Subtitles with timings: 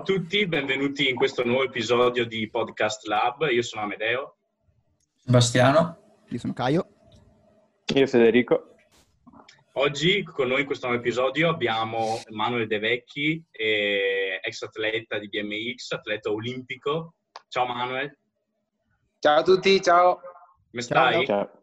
[0.00, 3.46] Ciao a tutti, benvenuti in questo nuovo episodio di Podcast Lab.
[3.50, 4.38] Io sono Amedeo.
[5.14, 6.22] Sebastiano.
[6.28, 6.88] Io sono Caio.
[7.94, 8.76] Io Federico.
[9.74, 15.90] Oggi con noi in questo nuovo episodio abbiamo Manuel De Vecchi, ex atleta di BMX,
[15.90, 17.16] atleta olimpico.
[17.48, 18.18] Ciao Manuel.
[19.18, 20.18] Ciao a tutti, ciao.
[20.70, 21.26] Come stai?
[21.26, 21.60] Ciao.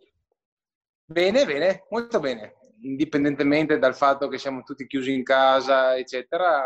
[1.05, 2.53] Bene, bene, molto bene.
[2.83, 6.63] Indipendentemente dal fatto che siamo tutti chiusi in casa, eccetera,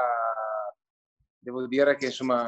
[1.42, 2.46] devo dire che insomma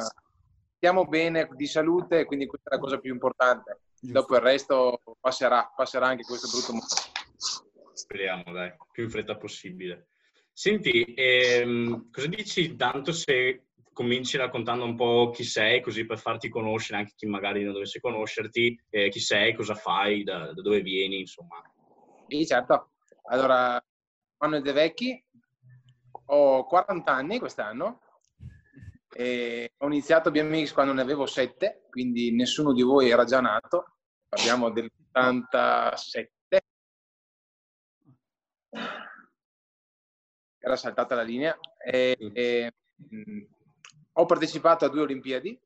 [0.76, 3.82] stiamo bene di salute, quindi questa è la cosa più importante.
[4.00, 7.92] Dopo il resto passerà, passerà anche questo brutto momento.
[7.94, 10.10] Speriamo, dai, più in fretta possibile.
[10.52, 16.50] Senti, ehm, cosa dici tanto se cominci raccontando un po' chi sei, così per farti
[16.50, 20.82] conoscere anche chi magari non dovesse conoscerti, eh, chi sei, cosa fai, da, da dove
[20.82, 21.62] vieni, insomma.
[22.28, 22.92] Sì, certo.
[23.30, 23.82] Allora,
[24.40, 25.24] Manuel De Vecchi,
[26.26, 28.02] ho 40 anni quest'anno,
[29.14, 33.98] e ho iniziato BMX quando ne avevo 7, quindi nessuno di voi era già nato,
[34.28, 36.28] parliamo del'87.
[40.60, 41.58] Era saltata la linea.
[41.78, 43.42] E, e, mh,
[44.14, 45.60] ho partecipato a due Olimpiadi,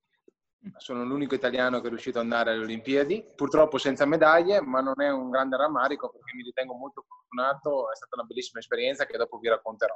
[0.77, 5.01] sono l'unico italiano che è riuscito ad andare alle Olimpiadi, purtroppo senza medaglie, ma non
[5.01, 9.17] è un grande rammarico perché mi ritengo molto fortunato, è stata una bellissima esperienza che
[9.17, 9.95] dopo vi racconterò.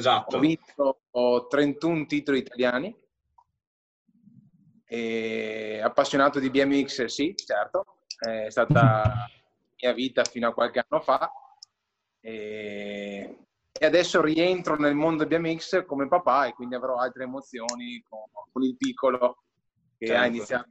[0.00, 0.36] Esatto.
[0.36, 2.96] Ho vinto 31 titoli italiani,
[4.86, 9.30] e appassionato di BMX, sì, certo, è stata la
[9.80, 11.30] mia vita fino a qualche anno fa
[12.18, 13.38] e,
[13.72, 18.62] e adesso rientro nel mondo BMX come papà e quindi avrò altre emozioni con, con
[18.62, 19.42] il piccolo
[19.96, 20.22] che Certo.
[20.22, 20.68] ha iniziato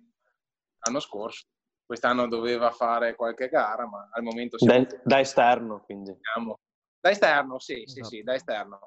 [0.80, 1.46] l'anno scorso.
[1.86, 6.18] Quest'anno doveva fare qualche gara, ma al momento siamo Da, da esterno, quindi.
[6.20, 6.60] siamo-
[7.00, 8.06] da esterno, sì, sì, Esatto.
[8.08, 8.80] sì, da esterno.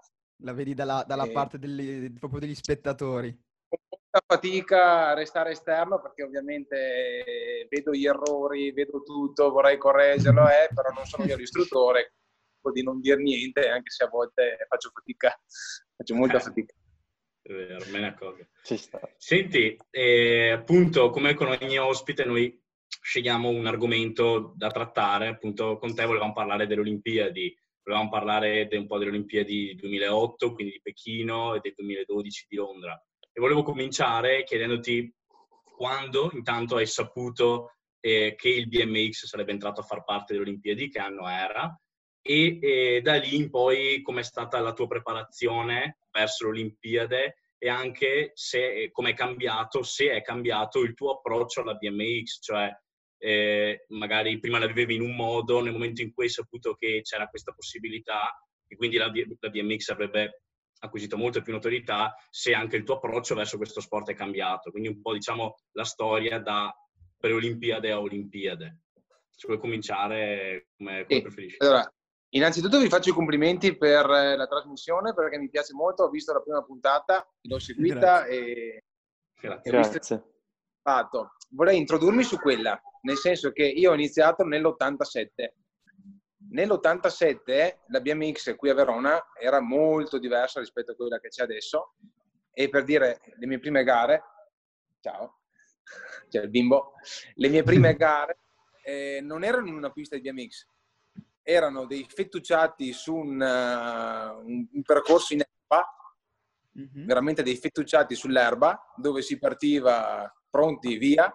[0.42, 1.30] La vedi dalla, dalla Eh.
[1.32, 3.30] parte degli- proprio degli spettatori.
[3.68, 9.78] Con molta fatica a restare esterno perché ovviamente eh, vedo gli errori, vedo tutto, vorrei
[9.78, 12.14] correggerlo, eh, però non sono io l'istruttore,
[12.72, 15.36] di non dire niente, anche se a volte faccio fatica,
[15.96, 16.40] faccio molta Eh.
[16.40, 16.74] fatica.
[17.42, 18.46] È vero, me ne accorgo.
[19.16, 25.26] Senti, eh, appunto, come con ogni ospite, noi scegliamo un argomento da trattare.
[25.26, 30.72] Appunto, con te volevamo parlare delle Olimpiadi, volevamo parlare un po' delle Olimpiadi 2008, quindi
[30.74, 33.00] di Pechino, e del 2012 di Londra.
[33.32, 35.12] E volevo cominciare chiedendoti
[35.76, 40.88] quando intanto hai saputo eh, che il BMX sarebbe entrato a far parte delle Olimpiadi,
[40.88, 41.76] che anno era,
[42.20, 47.68] e eh, da lì in poi com'è stata la tua preparazione verso le Olimpiadi e
[47.68, 52.70] anche se come cambiato, se è cambiato il tuo approccio alla BMX, cioè
[53.24, 57.02] eh, magari prima la vivevi in un modo, nel momento in cui hai saputo che
[57.02, 59.06] c'era questa possibilità e quindi la,
[59.38, 60.42] la BMX avrebbe
[60.80, 64.72] acquisito molto più notorietà, se anche il tuo approccio verso questo sport è cambiato.
[64.72, 66.74] Quindi un po' diciamo la storia da
[67.16, 68.80] pre-Olimpiade a Olimpiade.
[69.30, 71.22] Se vuoi cominciare come, come Sì.
[71.22, 71.56] preferisci.
[71.60, 71.88] Allora,
[72.30, 76.32] innanzitutto vi faccio i complimenti per eh, la trasmissione perché mi piace molto, ho visto
[76.32, 78.82] la prima puntata, l'ho seguita e
[79.40, 79.76] Grazie.
[79.76, 80.31] Visto- Grazie.
[80.82, 81.36] Fatto.
[81.50, 85.26] Vorrei introdurmi su quella, nel senso che io ho iniziato nell'87.
[86.50, 91.94] Nell'87 la BMX qui a Verona era molto diversa rispetto a quella che c'è adesso
[92.52, 94.22] e per dire le mie prime gare,
[95.00, 95.38] ciao,
[96.28, 96.94] c'è il bimbo,
[97.34, 98.38] le mie prime gare
[98.84, 100.66] eh, non erano in una pista di BMX,
[101.42, 105.86] erano dei fettucciati su un, uh, un- un percorso in erba
[106.74, 107.04] Mhm.
[107.04, 111.32] veramente dei fettucciati sull'erba dove si partiva pronti via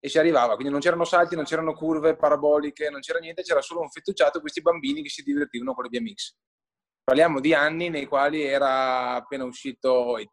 [0.00, 0.54] e si arrivava.
[0.54, 4.40] Quindi non c'erano salti, non c'erano curve paraboliche, non c'era niente, c'era solo un fettucciato
[4.40, 6.36] questi bambini che si divertivano con le BMX.
[7.04, 10.32] Parliamo di anni nei quali era appena uscito ET,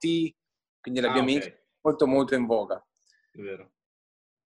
[0.80, 2.82] quindi la Ah, BMX ok, molto molto in voga.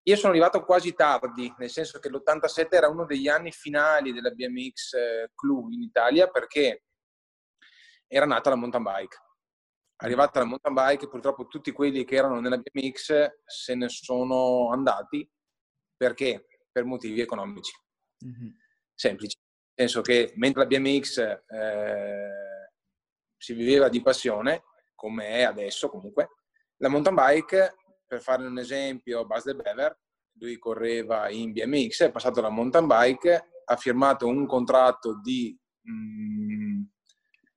[0.07, 4.29] Io sono arrivato quasi tardi, nel senso che l'87 era uno degli anni finali della
[4.29, 6.83] BMX eh, Clou in Italia perché
[8.07, 9.17] era nata la mountain bike.
[9.97, 15.29] Arrivata la mountain bike, purtroppo tutti quelli che erano nella BMX se ne sono andati
[15.95, 16.47] perché?
[16.71, 17.71] Per motivi economici,
[18.25, 18.53] Mhm.
[18.93, 19.37] semplici.
[19.77, 22.71] Nel senso che mentre la BMX eh,
[23.37, 24.63] si viveva di passione,
[24.93, 26.29] come è adesso comunque,
[26.77, 27.75] la mountain bike,
[28.05, 29.97] per fare un esempio, Buzz De Bever,
[30.39, 35.57] lui correva in BMX, è passato alla mountain bike, ha firmato un contratto di
[35.89, 36.83] mm,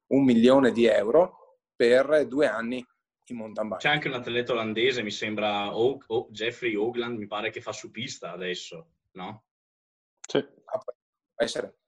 [0.08, 1.37] un milione di euro
[1.78, 2.84] per due anni
[3.26, 3.80] in mountain bike.
[3.80, 7.70] C'è anche un atleta olandese, mi sembra Og- O- Jeffrey Ogland, mi pare che fa
[7.70, 9.44] su pista adesso, no?
[10.26, 10.38] Sì.
[10.38, 10.92] Ah, può
[11.36, 11.78] essere.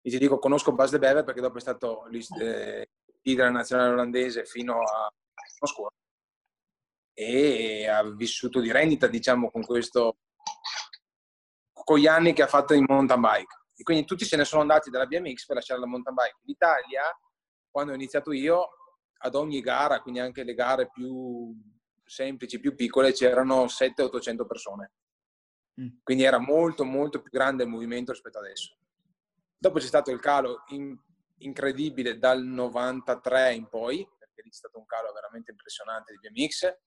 [0.00, 2.88] E ti dico, conosco Bas de Bever perché dopo è stato eh,
[3.22, 5.96] leader nazionale olandese fino a l'anno scorso
[7.12, 10.18] e ha vissuto di rendita, diciamo, con questo
[11.72, 13.58] con gli anni che ha fatto in mountain bike.
[13.74, 16.36] E quindi tutti se ne sono andati dalla BMX per lasciare la mountain bike.
[16.44, 17.02] In Italia,
[17.68, 18.68] quando ho iniziato io,
[19.22, 21.54] ad ogni gara, quindi anche le gare più
[22.04, 24.92] semplici, più piccole, c'erano 700-800 persone.
[25.80, 25.88] Mm.
[26.02, 28.76] Quindi era molto, molto più grande il movimento rispetto adesso.
[29.56, 30.98] Dopo c'è stato il calo in-
[31.38, 36.78] incredibile dal 93 in poi, perché lì c'è stato un calo veramente impressionante di BMX,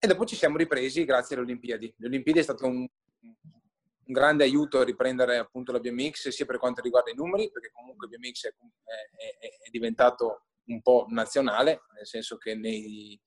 [0.00, 1.94] e dopo ci siamo ripresi grazie alle Olimpiadi.
[1.98, 6.58] Le Olimpiadi è stato un, un grande aiuto a riprendere appunto la BMX, sia per
[6.58, 12.06] quanto riguarda i numeri, perché comunque BMX è, è, è diventato un po' nazionale, nel
[12.06, 13.20] senso che nei,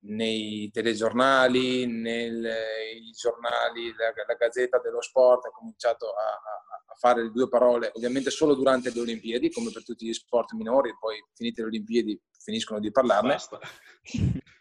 [0.00, 7.24] nei telegiornali, nei giornali, la, la, Gazzetta dello Sport ha cominciato a, a, a, fare
[7.24, 11.22] le due parole, ovviamente solo durante le Olimpiadi, come per tutti gli sport minori, poi
[11.34, 13.36] finite le Olimpiadi finiscono di parlarne.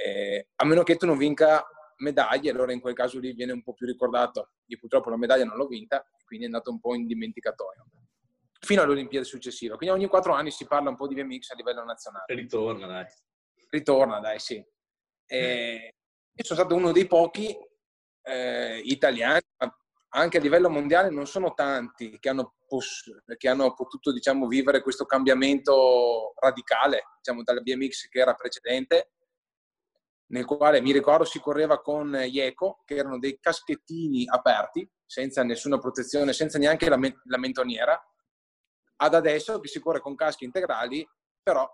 [0.00, 1.62] Eh, a meno che tu non vinca
[1.98, 4.52] medaglie, allora in quel caso lì viene un po' più ricordato.
[4.68, 7.84] Io purtroppo la medaglia non l'ho vinta, quindi è andato un po' in dimenticatoio.
[8.60, 9.76] Fino alle Olimpiadi successive.
[9.76, 12.24] Quindi ogni quattro anni si parla un po' di BMX a livello nazionale.
[12.28, 13.06] Ritorna, dai.
[13.70, 14.62] Ritorna, dai, sì.
[15.26, 15.94] E
[16.32, 17.56] io sono stato uno dei pochi
[18.22, 19.40] eh, italiani,
[20.12, 24.82] anche a livello mondiale non sono tanti che hanno, poss- che hanno potuto diciamo, vivere
[24.82, 29.12] questo cambiamento radicale diciamo, dalla BMX che era precedente
[30.30, 35.42] nel quale mi ricordo si correva con gli eco, che erano dei caschettini aperti, senza
[35.42, 38.00] nessuna protezione, senza neanche la, men- la mentoniera,
[39.02, 41.08] ad adesso che si corre con caschi integrali,
[41.42, 41.68] però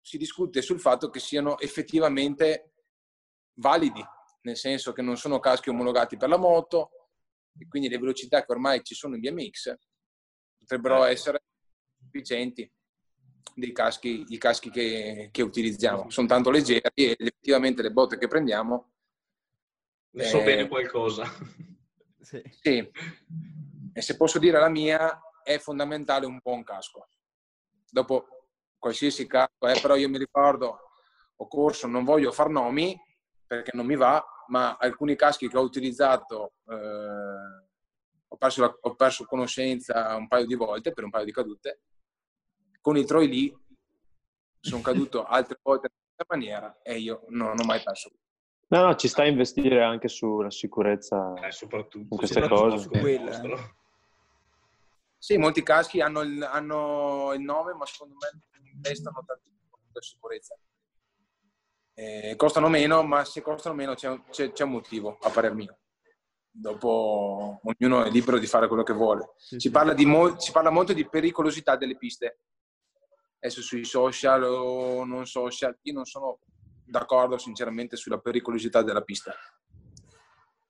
[0.00, 2.72] si discute sul fatto che siano effettivamente
[3.54, 4.04] validi,
[4.42, 6.90] nel senso che non sono caschi omologati per la moto,
[7.56, 9.74] e quindi le velocità che ormai ci sono in BMX
[10.58, 11.42] potrebbero essere
[12.00, 12.70] sufficienti
[13.54, 16.10] dei caschi, i caschi che, che, utilizziamo.
[16.10, 18.90] Sono tanto leggeri e effettivamente le botte che prendiamo...
[20.14, 21.24] Ne so eh, bene qualcosa.
[22.20, 22.42] Sì.
[22.60, 22.90] sì.
[23.92, 27.08] E se posso dire la mia, è fondamentale un buon casco.
[27.90, 28.26] Dopo
[28.78, 30.78] qualsiasi casco, eh, però io mi ricordo,
[31.36, 32.98] ho corso, non voglio far nomi
[33.46, 36.54] perché non mi va, ma alcuni caschi che ho utilizzato...
[36.68, 37.70] Eh,
[38.32, 41.82] ho perso, la, ho perso conoscenza un paio di volte per un paio di cadute
[42.82, 43.56] con i Troy lì
[44.60, 48.10] sono caduto altre volte in questa maniera e io non ho mai perso.
[48.68, 52.78] No, no, ci sta a investire anche sulla sicurezza eh, soprattutto con queste cose.
[52.78, 53.58] Su quella, eh.
[55.22, 58.42] Sì, molti caschi hanno il, hanno il, nome, ma secondo me
[58.74, 60.58] investano tantissimo per sicurezza.
[61.94, 65.78] Eh, costano meno, ma se costano meno c'è, c'è, c'è, un motivo, a parer mio.
[66.50, 69.34] Dopo ognuno è libero di fare quello che vuole.
[69.36, 69.70] Sì, si.
[69.70, 72.40] Parla mo- si parla molto di pericolosità delle piste
[73.36, 76.40] adesso sui social o non social, io non sono
[76.84, 79.32] d'accordo sinceramente sulla pericolosità della pista.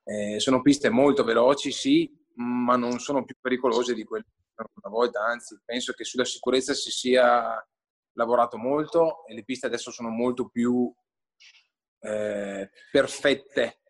[0.05, 4.27] Eh, sono piste molto veloci, sì, ma non sono più pericolose di quelle
[4.57, 7.67] una volta, anzi penso che sulla sicurezza si sia
[8.13, 10.93] lavorato molto e le piste adesso sono molto più
[12.01, 13.81] eh, perfette.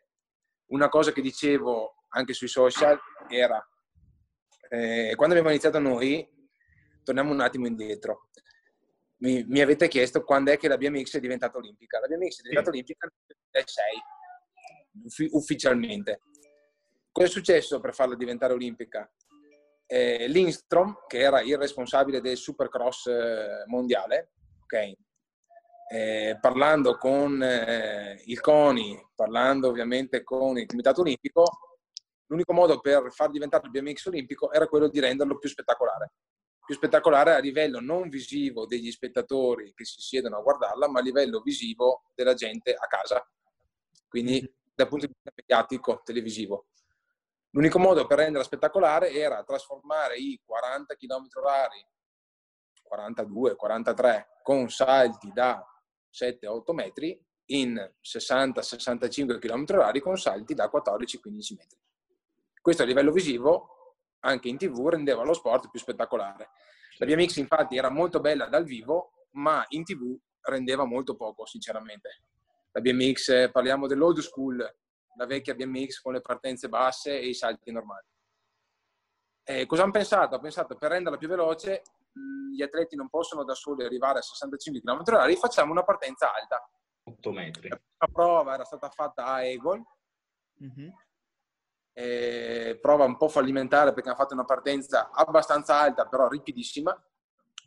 [0.67, 2.99] Una cosa che dicevo anche sui social
[3.29, 3.65] era,
[4.69, 6.29] eh, quando abbiamo iniziato noi,
[7.03, 8.29] torniamo un attimo indietro,
[9.23, 12.01] mi, mi, avete chiesto quando è che la BMX è diventata olimpica.
[12.01, 12.77] La BMX è diventata sì.
[12.77, 16.21] olimpica nel 2006, ufficialmente.
[17.11, 19.09] Cosa è successo per farla diventare olimpica?
[19.93, 24.33] Eh, Lindstrom, che era il responsabile del supercross eh, mondiale,
[24.63, 24.97] okay,
[25.91, 31.45] eh, parlando con eh, il CONI, parlando ovviamente con il Comitato Olimpico,
[32.29, 36.13] l'unico modo per far diventare il BMX olimpico era quello di renderlo più spettacolare
[36.65, 41.03] più spettacolare a livello non visivo degli spettatori che si siedono a guardarla, ma a
[41.03, 43.23] livello visivo della gente a casa,
[44.09, 44.53] quindi mm-hmm.
[44.75, 46.67] dal punto di vista mediatico, televisivo.
[47.55, 51.87] L'unico modo per renderla spettacolare era trasformare i 40 km orari,
[52.83, 55.63] 42, 43, con salti da
[56.11, 61.79] 7-8 metri, in 60-65 km orari con salti da 14-15 metri.
[62.61, 63.73] Questo a livello visivo
[64.21, 66.51] anche in tv rendeva lo sport più spettacolare.
[66.99, 72.23] La BMX infatti era molto bella dal vivo, ma in tv rendeva molto poco, sinceramente.
[72.73, 74.77] La BMX, eh, parliamo dell'old school,
[75.17, 78.07] la vecchia BMX con le partenze basse e i salti normali.
[79.45, 80.35] E cosa hanno pensato?
[80.35, 81.83] Hanno pensato per renderla più veloce,
[82.55, 86.69] gli atleti non possono da soli arrivare a 65 km/h, facciamo una partenza alta.
[87.05, 87.69] 8 metri.
[87.69, 89.85] La prova era stata fatta a Egon,
[90.63, 90.91] mm-hmm
[91.95, 96.97] eh, prova un po' fallimentare perché hanno fatto una partenza abbastanza alta, però ripidissima.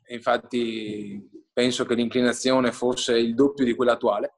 [0.07, 4.33] E infatti penso che l'inclinazione fosse il doppio di quella attuale.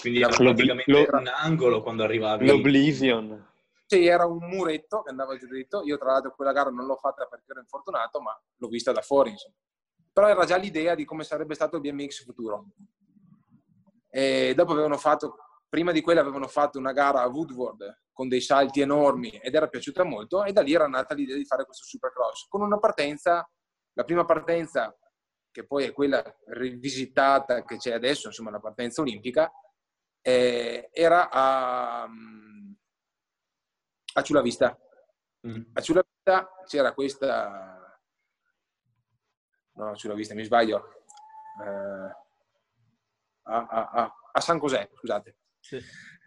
[0.00, 2.46] Quindi era L'obli- praticamente lo- un angolo quando arrivavi.
[2.46, 3.46] L'Oblivion.
[3.86, 5.82] Sì, era un muretto che andava giù dritto.
[5.84, 9.00] Io, tra l'altro, quella gara non l'ho fatta perché ero infortunato, ma l'ho vista da
[9.00, 9.30] fuori.
[9.30, 9.54] Insomma.
[10.12, 12.66] Però era già l'idea di come sarebbe stato il BMX futuro.
[14.10, 15.36] E dopo avevano fatto,
[15.68, 19.68] prima di quella, avevano fatto una gara a Woodward con dei salti enormi ed era
[19.68, 20.44] piaciuta molto.
[20.44, 23.48] E da lì era nata l'idea di fare questo supercross con una partenza,
[23.92, 24.94] la prima partenza,
[25.50, 29.50] che poi è quella rivisitata che c'è adesso, insomma, la partenza olimpica,
[30.22, 32.02] eh, era a,
[34.14, 34.78] a Ciula Vista.
[35.46, 35.62] Mm.
[35.72, 38.00] A Ciula Vista c'era questa...
[39.74, 41.04] No, a Ciula Vista, mi sbaglio.
[41.62, 42.16] Eh,
[43.42, 45.36] a, a- a- a San Cos'è, scusate.
[45.60, 45.80] Sì.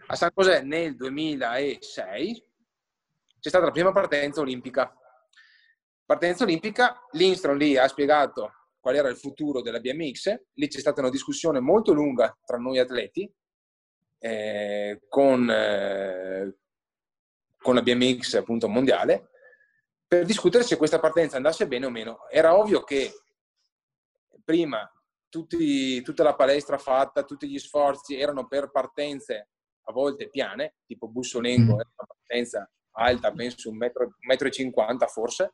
[0.07, 2.49] A San Cos'è nel 2006
[3.39, 4.93] c'è stata la prima partenza olimpica.
[6.05, 10.99] Partenza olimpica, Lindstrom lì ha spiegato qual era il futuro della BMX, lì c'è stata
[11.01, 13.31] una discussione molto lunga tra noi atleti,
[14.23, 16.55] eh, con, eh,
[17.57, 19.29] con la BMX appunto mondiale,
[20.07, 22.29] per discutere se questa partenza andasse bene o meno.
[22.29, 23.11] Era ovvio che
[24.43, 24.89] prima
[25.27, 29.49] tutti- tutta la palestra fatta, tutti gli sforzi erano per partenze
[29.85, 34.51] a volte piane, tipo Bussolengo era una partenza alta, penso un metro, un metro e
[34.51, 35.53] cinquanta forse,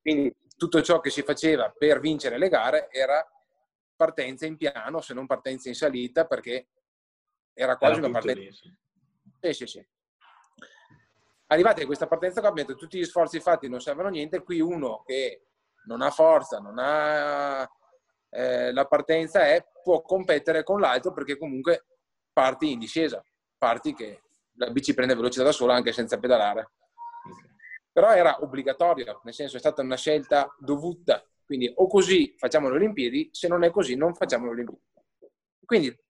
[0.00, 3.24] quindi tutto ciò che si faceva per vincere le gare era
[3.94, 6.68] partenza in piano, se non partenza in salita, perché
[7.54, 8.40] era quasi Era una partenza.
[8.40, 9.52] lì, sì.
[9.52, 9.86] Sì, sì.
[11.46, 14.42] Arrivati a questa partenza qua, detto tutti gli sforzi fatti non servono a niente.
[14.42, 15.46] Qui uno che
[15.86, 17.68] non ha forza, non ha
[18.30, 21.84] eh, la partenza, è, può competere con l'altro perché comunque
[22.32, 23.22] parti in discesa,
[23.56, 24.22] parti che
[24.56, 26.72] la bici prende velocità da sola anche senza pedalare.
[27.92, 31.24] Però era obbligatorio, nel senso è stata una scelta dovuta.
[31.44, 34.82] Quindi o così facciamo le Olimpiadi, se non è così non facciamo le Olimpiadi.
[35.64, 36.03] Quindi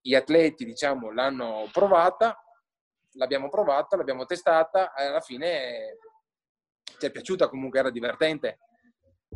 [0.00, 2.36] gli atleti, diciamo, l'hanno provata,
[3.12, 5.98] l'abbiamo provata, l'abbiamo testata e alla fine
[6.98, 8.60] ci è piaciuta, comunque era divertente.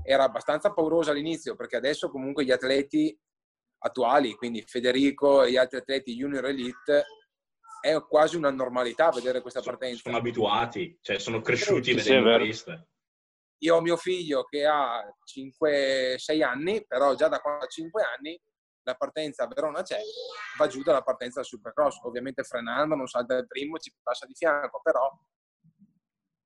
[0.02, 3.16] Era abbastanza paurosa all'inizio perché adesso comunque gli atleti
[3.78, 7.04] attuali, quindi Federico e gli altri atleti junior elite,
[7.80, 10.02] è quasi una normalità vedere questa partenza.
[10.04, 12.88] sono abituati, cioè sono cresciuti Sì, vedendo piste.
[13.58, 18.40] Io ho mio figlio che ha 5-6 anni, però già da quando ha 5 anni
[18.84, 19.98] la partenza a Verona c'è,
[20.58, 24.34] va giù dalla partenza del Supercross, ovviamente frenando, non salta il primo, ci passa di
[24.34, 25.10] fianco, però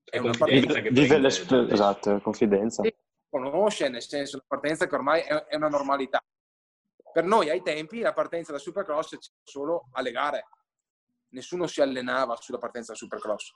[0.05, 1.75] è una partenza che Vive prende l'esp- da adesso.
[1.75, 2.83] esatto, confidenza.
[3.29, 6.19] Conosce, nel senso la partenza che ormai è, è una normalità.
[7.13, 10.47] Per noi ai tempi la partenza da Supercross c'era solo alle gare,
[11.31, 13.55] nessuno si allenava sulla partenza da Supercross,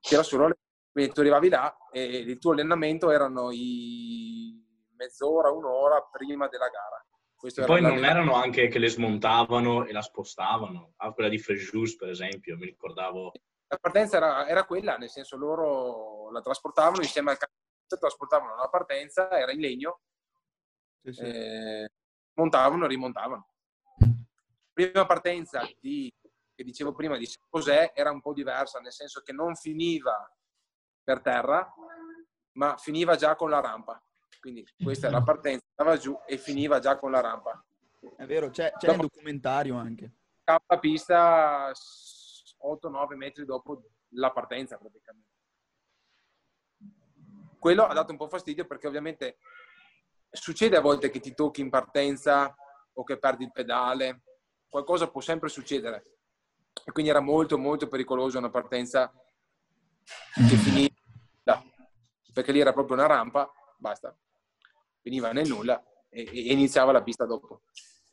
[0.00, 0.58] c'era solo alle-
[0.90, 4.60] quindi tu arrivavi là e il tuo allenamento erano i
[4.96, 7.04] mezz'ora, un'ora prima della gara.
[7.40, 10.92] Questo poi non erano anche che le smontavano e la spostavano.
[10.96, 13.32] Ah, quella di Frejus, per esempio, mi ricordavo.
[13.66, 18.68] La partenza era, era quella, nel senso loro la trasportavano insieme al cazzo, trasportavano la
[18.68, 20.00] partenza, era in legno,
[21.02, 21.22] Sì, sì.
[21.22, 21.90] eh,
[22.34, 23.48] montavano e rimontavano.
[24.70, 26.12] Prima partenza di,
[26.54, 30.30] che dicevo prima di San José era un po' diversa, nel senso che non finiva
[31.02, 31.72] per terra,
[32.58, 33.98] ma finiva già con la rampa.
[34.38, 37.62] Quindi questa è la partenza, andava giù e finiva già con la rampa.
[38.16, 40.12] È vero, c'è, c'è nel documentario anche.
[40.44, 45.28] Cappa pista 8-9 metri dopo la partenza praticamente.
[47.58, 49.36] Quello ha dato un po' fastidio perché ovviamente
[50.30, 52.54] succede a volte che ti tocchi in partenza
[52.94, 54.22] o che perdi il pedale,
[54.68, 56.16] qualcosa può sempre succedere.
[56.84, 59.12] E quindi era molto molto pericolosa una partenza
[60.34, 60.94] che finiva,
[62.32, 64.16] perché lì era proprio una rampa, basta,
[65.00, 67.62] finiva nel nulla e, e iniziava la pista dopo.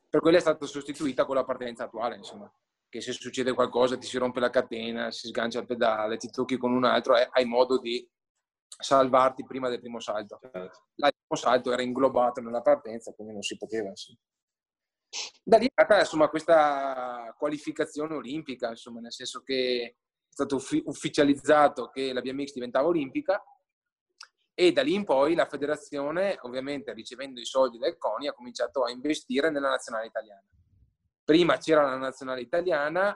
[0.10, 2.52] Per quella è stata sostituita con la partenza attuale, insomma,
[2.90, 6.58] che se succede qualcosa ti si rompe la catena, si sgancia il pedale, ti tocchi
[6.58, 8.10] con un altro, eh, hai modo di
[8.68, 10.40] salvarti prima del primo salto.
[10.42, 13.90] Là, il primo salto era inglobato nella partenza, quindi non si poteva.
[13.90, 14.20] Insomma.
[15.44, 19.96] Da lì è nata insomma, questa qualificazione olimpica, insomma, nel senso che è
[20.30, 23.44] stato uffi- ufficializzato che la BMX diventava olimpica
[24.60, 28.84] e da lì in poi la federazione, ovviamente ricevendo i soldi del CONI, ha cominciato
[28.84, 30.44] a investire nella nazionale italiana.
[31.24, 33.16] Prima c'era la nazionale italiana,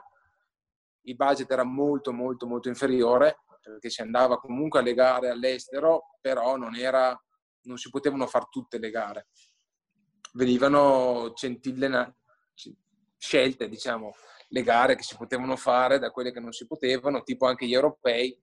[1.00, 6.54] il budget era molto molto molto inferiore perché si andava comunque alle gare all'estero, però
[6.56, 7.20] non, era,
[7.62, 9.26] non si potevano fare tutte le gare.
[10.34, 12.14] Venivano centillena,
[13.16, 14.14] scelte, diciamo,
[14.46, 17.74] le gare che si potevano fare da quelle che non si potevano, tipo anche gli
[17.74, 18.40] europei.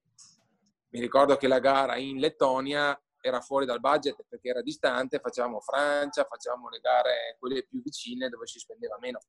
[0.92, 5.60] Mi ricordo che la gara in Lettonia era fuori dal budget perché era distante, facevamo
[5.60, 9.20] Francia, facevamo le gare quelle più vicine dove si spendeva meno.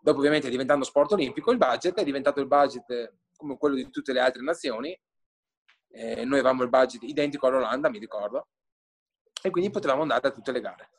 [0.00, 4.12] Dopo ovviamente diventando sport olimpico il budget è diventato il budget come quello di tutte
[4.12, 4.98] le altre nazioni.
[5.90, 8.48] Eh, noi avevamo il budget identico all'Olanda, mi ricordo,
[9.42, 10.90] e quindi potevamo andare a tutte le gare.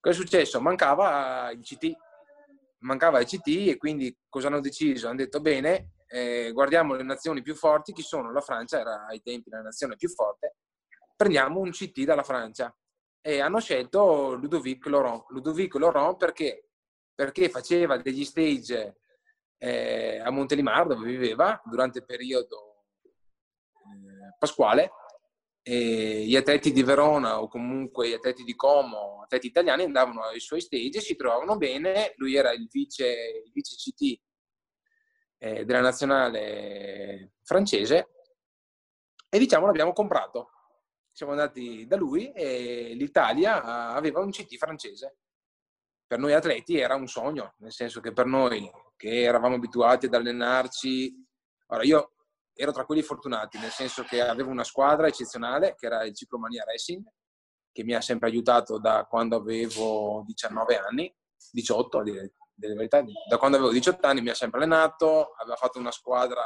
[0.00, 0.60] Cosa è successo?
[0.60, 1.92] Mancava il CT,
[2.78, 5.06] mancava il CT e quindi cosa hanno deciso?
[5.06, 8.32] Hanno detto bene, eh, guardiamo le nazioni più forti, chi sono?
[8.32, 10.56] La Francia era ai tempi la nazione più forte,
[11.16, 12.74] prendiamo un CT dalla Francia
[13.22, 15.24] e hanno scelto Ludovic Laurent.
[15.30, 16.68] Ludovic Laurent perché?
[17.14, 18.98] Perché faceva degli stage
[19.56, 22.84] eh, a Montelimar dove viveva durante il periodo
[23.74, 24.90] eh, pasquale
[25.62, 30.40] e gli atleti di Verona o comunque gli atleti di Como, atleti italiani andavano ai
[30.40, 34.30] suoi stage e si trovavano bene, lui era il vice, il vice CT
[35.42, 38.10] eh, della nazionale francese
[39.28, 40.50] e diciamo l'abbiamo comprato.
[41.10, 45.16] Siamo andati da lui e l'Italia aveva un CT francese.
[46.06, 50.14] Per noi atleti era un sogno, nel senso che per noi che eravamo abituati ad
[50.14, 51.12] allenarci,
[51.66, 52.12] ora io
[52.54, 56.64] ero tra quelli fortunati, nel senso che avevo una squadra eccezionale che era il Ciclomania
[56.64, 57.04] Racing,
[57.72, 61.12] che mi ha sempre aiutato da quando avevo 19 anni,
[61.50, 62.32] 18 a dire
[62.62, 66.42] delle verità, da quando avevo 18 anni mi ha sempre allenato, aveva fatto una squadra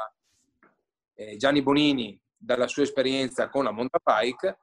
[1.15, 4.59] eh, Gianni Bonini dalla sua esperienza con la mountain bike,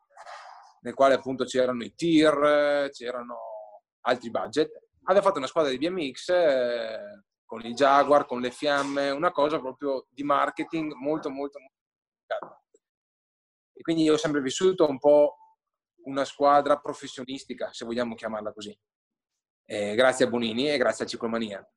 [0.82, 3.38] nel quale appunto c'erano i tir, c'erano
[4.02, 4.72] altri budget.
[5.04, 9.60] Aveva fatto una squadra di BMX eh, con il Jaguar, con le fiamme, una cosa
[9.60, 11.72] proprio di marketing molto molto molto
[13.76, 15.38] e quindi io ho sempre vissuto un po'
[16.06, 18.78] una squadra professionistica, se vogliamo chiamarla così
[19.66, 21.68] eh, grazie a Bonini e grazie a Ciclomania.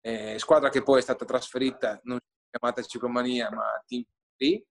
[0.00, 2.18] Eh, squadra che poi è stata trasferita, non
[2.50, 4.04] chiamata Ciclomania, ma Team
[4.36, 4.64] 3,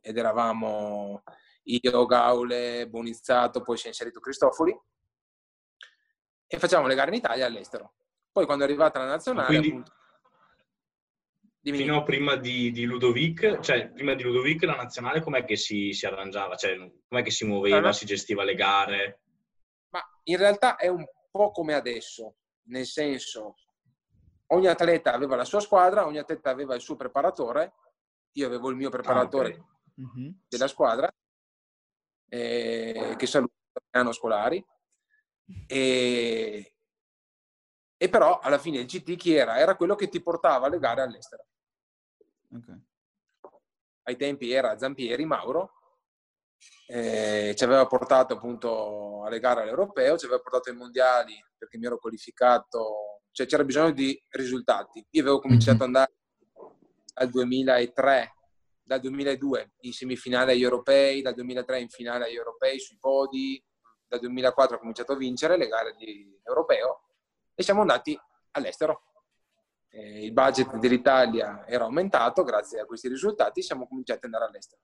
[0.00, 1.22] ed eravamo
[1.64, 4.76] io, Gaule, Bonizzato, poi si è inserito Cristofoli,
[6.46, 7.94] e facciamo le gare in Italia e all'estero.
[8.30, 9.46] Poi quando è arrivata la nazionale...
[9.46, 9.92] Quindi, appunto,
[11.62, 15.92] fino a prima di, di, Ludovic, cioè prima di Ludovic la nazionale com'è che si,
[15.92, 16.56] si arrangiava?
[16.56, 16.76] Cioè,
[17.08, 17.92] com'è che si muoveva, no.
[17.92, 19.20] si gestiva le gare?
[19.88, 22.36] Ma in realtà è un po' come adesso,
[22.68, 23.56] nel senso
[24.52, 27.74] ogni atleta aveva la sua squadra, ogni atleta aveva il suo preparatore,
[28.34, 29.64] io avevo il mio preparatore ah, okay.
[29.94, 30.42] Mhm.
[30.46, 31.12] della squadra,
[32.28, 33.52] eh, che saluto
[33.90, 34.64] Piano Scolari,
[35.66, 36.76] e,
[37.96, 39.58] e, però alla fine il GT chi era?
[39.58, 41.46] Era quello che ti portava alle gare all'estero.
[42.48, 42.80] Okay.
[44.04, 45.83] Ai tempi era Zampieri, Mauro,
[46.86, 51.86] eh, ci aveva portato appunto alle gare all'europeo, ci aveva portato ai mondiali perché mi
[51.86, 55.04] ero qualificato, cioè c'era bisogno di risultati.
[55.10, 56.14] Io avevo cominciato ad andare
[57.14, 58.34] dal 2003,
[58.82, 63.62] dal 2002 in semifinale agli europei, dal 2003 in finale agli europei sui podi,
[64.06, 67.04] dal 2004 ho cominciato a vincere le gare di europeo
[67.54, 68.18] e siamo andati
[68.52, 69.04] all'estero.
[69.88, 74.82] Eh, il budget dell'Italia era aumentato grazie a questi risultati, siamo cominciati ad andare all'estero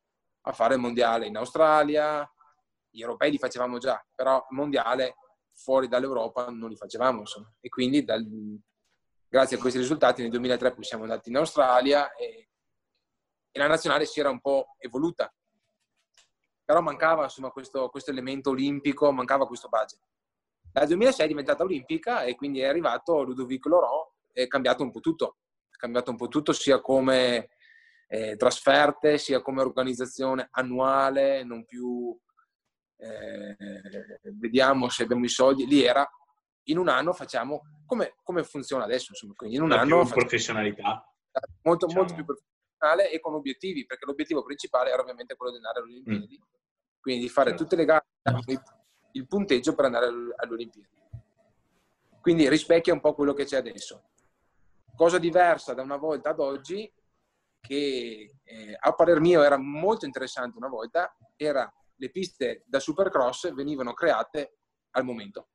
[0.50, 2.28] a fare il mondiale in Australia,
[2.90, 5.16] gli europei li facevamo già, però il mondiale
[5.54, 7.52] fuori dall'Europa non li facevamo, insomma.
[7.60, 8.26] E quindi dal,
[9.28, 12.48] grazie a questi risultati nel 2003 poi siamo andati in Australia e,
[13.50, 15.32] e la nazionale si era un po' evoluta.
[16.64, 20.00] Però mancava insomma, questo, questo elemento olimpico, mancava questo budget.
[20.72, 24.90] Dal 2006 è diventata olimpica e quindi è arrivato Ludovic Laurent e è cambiato un
[24.90, 25.38] po' tutto.
[25.68, 27.50] È cambiato un po' tutto sia come
[28.12, 32.18] eh, trasferte, sia come organizzazione annuale, non più
[32.96, 33.56] eh,
[34.34, 35.64] vediamo se abbiamo i soldi.
[35.64, 36.04] Lì era
[36.64, 40.14] in un anno facciamo come, come funziona adesso, insomma, quindi in un La anno più
[40.14, 41.08] professionalità.
[41.62, 42.02] Molto, diciamo.
[42.02, 45.92] molto più professionale e con obiettivi, perché l'obiettivo principale era ovviamente quello di andare alle
[45.92, 47.00] Olimpiadi, mm.
[47.00, 48.06] quindi di fare tutte le gare
[49.12, 50.98] il punteggio per andare alle Olimpiadi.
[52.20, 54.10] Quindi rispecchia un po' quello che c'è adesso.
[54.96, 56.92] Cosa diversa da una volta ad oggi
[57.60, 63.52] che eh, a parer mio era molto interessante una volta, era le piste da supercross
[63.52, 64.58] venivano create
[64.92, 65.48] al momento.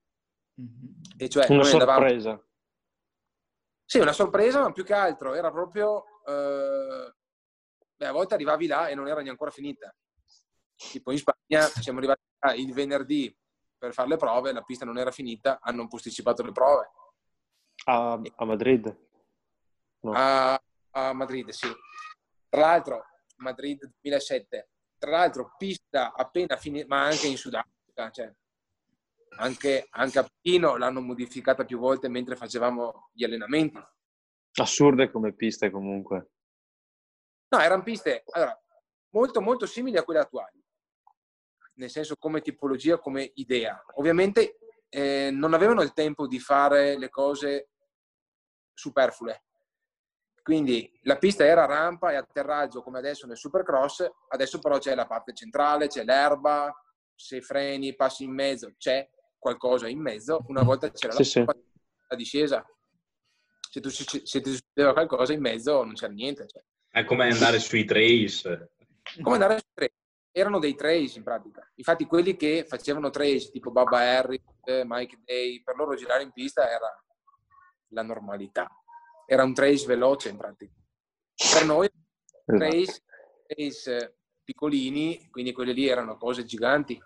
[0.61, 0.93] Mm-hmm.
[1.17, 2.29] E cioè, una sorpresa.
[2.29, 2.43] Andavamo...
[3.83, 6.03] Sì, una sorpresa, ma più che altro era proprio...
[6.25, 7.13] Eh...
[7.97, 9.93] Beh, a volte arrivavi là e non era neanche ancora finita.
[10.75, 12.21] Tipo in Spagna siamo arrivati
[12.57, 13.35] il venerdì
[13.77, 16.91] per fare le prove, la pista non era finita, hanno posticipato le prove.
[17.85, 18.97] A, a Madrid?
[20.01, 20.11] No.
[20.13, 21.67] A, a Madrid, sì.
[22.55, 23.05] Tra l'altro,
[23.39, 28.33] Madrid 2007, tra l'altro pista appena finita, ma anche in Sudafrica, cioè,
[29.39, 33.77] anche, anche a Pino l'hanno modificata più volte mentre facevamo gli allenamenti.
[34.53, 36.29] Assurde come piste comunque.
[37.49, 38.57] No, erano piste allora,
[39.09, 40.63] molto molto simili a quelle attuali.
[41.73, 43.83] nel senso come tipologia, come idea.
[43.95, 47.71] Ovviamente eh, non avevano il tempo di fare le cose
[48.73, 49.43] superflue.
[50.45, 55.07] Quindi la pista era rampa e atterraggio come adesso nel Supercross, adesso però c'è la
[55.07, 56.71] parte centrale, c'è l'erba,
[57.15, 60.45] se freni, passi in mezzo, c'è qualcosa in mezzo.
[60.49, 61.43] Una volta c'era Sì, sì.
[61.43, 61.55] la,
[62.09, 62.63] la discesa.
[63.59, 66.45] Se tu, se ti succedeva qualcosa in mezzo non c'era niente.
[66.45, 66.63] Cioè.
[66.91, 68.73] È come andare sui trace.
[69.19, 69.93] Come andare sui trace?
[70.29, 71.67] Erano dei trace in pratica.
[71.73, 74.43] Infatti quelli che facevano trace, tipo Baba Harris,
[74.83, 77.03] Mike Day, per loro girare in pista era
[77.87, 78.69] la normalità.
[79.25, 80.73] Era un trace veloce in pratica.
[81.35, 81.89] Per noi
[82.45, 83.03] trace,
[83.45, 87.01] trace piccolini, quindi quelli lì erano cose giganti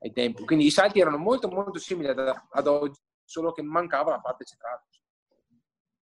[0.00, 0.44] ai tempi.
[0.44, 4.44] Quindi i salti erano molto molto simili ad, ad oggi, solo che mancava la parte
[4.44, 4.84] centrale.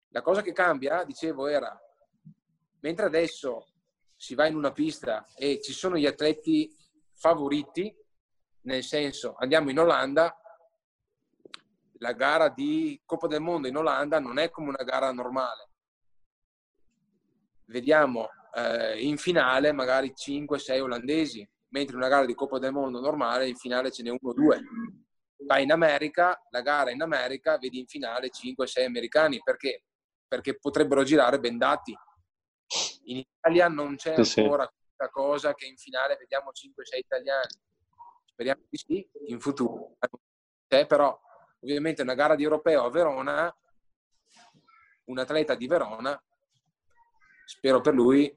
[0.08, 1.76] La cosa che cambia, dicevo, era
[2.80, 3.66] mentre adesso
[4.14, 6.74] si va in una pista e ci sono gli atleti
[7.14, 7.94] favoriti,
[8.62, 10.38] nel senso andiamo in Olanda,
[12.04, 15.70] la gara di Coppa del Mondo in Olanda non è come una gara normale.
[17.64, 23.48] Vediamo eh, in finale magari 5-6 olandesi, mentre una gara di Coppa del Mondo normale
[23.48, 24.60] in finale ce n'è uno o due.
[25.46, 29.84] Vai in America, la gara in America, vedi in finale 5-6 americani, perché?
[30.28, 31.96] Perché potrebbero girare bendati.
[33.04, 34.40] In Italia non c'è Sì, sì.
[34.40, 37.54] ancora questa cosa che in finale vediamo 5-6 italiani.
[38.26, 39.96] Speriamo di sì, in futuro.
[40.68, 41.18] C'è però
[41.64, 43.56] ovviamente una gara di europeo a Verona,
[45.04, 46.22] un atleta di Verona,
[47.46, 48.32] spero per lui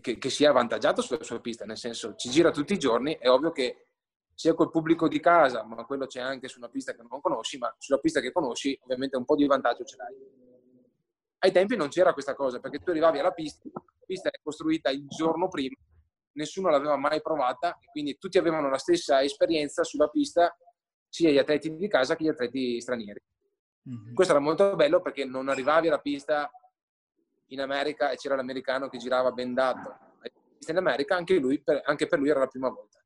[0.00, 3.28] che, che sia avvantaggiato sulla sua pista, nel senso ci gira tutti i giorni, è
[3.28, 3.88] ovvio che
[4.32, 7.58] sia col pubblico di casa, ma quello c'è anche su una pista che non conosci,
[7.58, 10.14] ma sulla pista che conosci ovviamente un po' di vantaggio ce l'hai.
[11.38, 14.90] Ai tempi non c'era questa cosa, perché tu arrivavi alla pista, la pista è costruita
[14.90, 15.76] il giorno prima,
[16.32, 20.56] nessuno l'aveva mai provata, quindi tutti avevano la stessa esperienza sulla pista,
[21.16, 23.18] sia gli atleti di casa che gli atleti stranieri.
[23.84, 24.12] Mhm.
[24.12, 26.50] Questo era molto bello perché non arrivavi alla pista
[27.46, 29.96] in America e c'era l'americano che girava bendato.
[30.68, 33.02] In America anche, lui, anche per lui era la prima volta.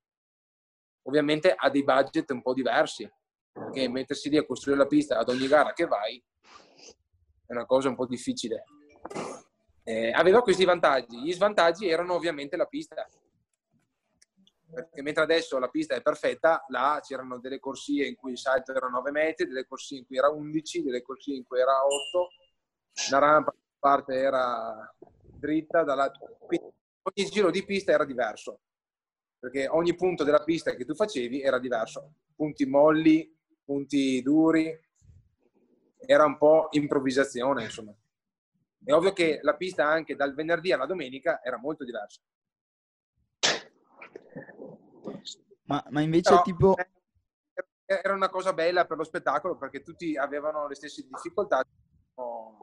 [1.02, 3.08] Ovviamente ha dei budget un po' diversi,
[3.52, 6.20] perché mettersi lì a costruire la pista ad ogni gara che vai
[7.46, 8.64] è una cosa un po' difficile.
[9.84, 11.20] Eh, aveva questi vantaggi.
[11.20, 13.06] Gli svantaggi erano ovviamente la pista.
[14.72, 18.72] Perché mentre adesso la pista è perfetta, là c'erano delle corsie in cui il salto
[18.72, 22.28] era 9 metri, delle corsie in cui era 11, delle corsie in cui era 8,
[23.08, 24.94] una rampa parte era
[25.38, 25.84] dritta.
[26.38, 28.60] Quindi ogni giro di pista era diverso,
[29.38, 32.12] perché ogni punto della pista che tu facevi era diverso.
[32.36, 34.78] Punti molli, punti duri,
[36.06, 37.94] era un po' improvvisazione, insomma.
[38.82, 42.20] È ovvio che la pista anche dal venerdì alla domenica era molto diversa.
[45.70, 46.76] Ma, ma invece Però, tipo...
[46.76, 46.88] eh,
[47.84, 51.64] era una cosa bella per lo spettacolo perché tutti avevano le stesse difficoltà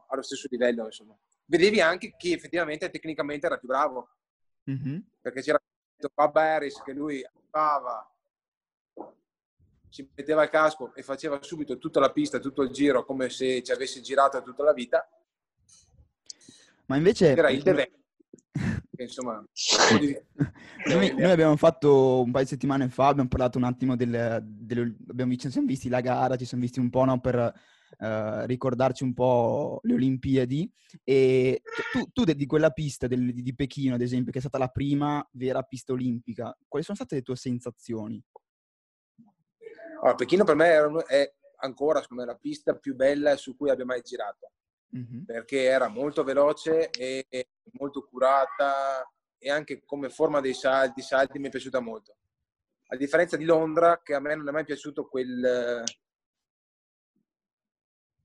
[0.10, 1.18] allo stesso livello, insomma.
[1.46, 4.10] Vedevi anche chi effettivamente tecnicamente era più bravo,
[4.66, 5.02] Mhm.
[5.22, 5.62] perché c'era
[6.14, 8.14] Bob Harris che lui arrivava,
[9.90, 13.64] si metteva il casco e faceva subito tutta la pista, tutto il giro, come se
[13.64, 15.10] ci avesse girato tutta la vita.
[16.88, 17.30] Ma invece...
[17.30, 17.97] Era il Deve,
[19.04, 19.44] insomma,
[20.00, 20.18] di-
[20.88, 24.96] Noi, noi abbiamo fatto un paio di settimane fa, abbiamo parlato un attimo del, delle-
[25.10, 27.36] abbiamo, ci siamo visti la gara, ci siamo visti un po' no, per
[28.00, 30.72] eh, ricordarci un po' le Olimpiadi
[31.04, 34.70] e tu, tu di quella pista del- di Pechino, ad esempio, che è stata la
[34.70, 38.24] prima vera pista olimpica, quali sono state le tue sensazioni?
[40.00, 43.70] Allora, Pechino per me un- è ancora secondo me, la pista più bella su cui
[43.70, 44.52] abbia mai girato.
[45.26, 47.28] Perché era molto veloce e
[47.74, 52.18] molto curata e anche come forma dei salti, salti mi è piaciuta molto.
[52.88, 55.84] A differenza di Londra, che a me non è mai piaciuto quel...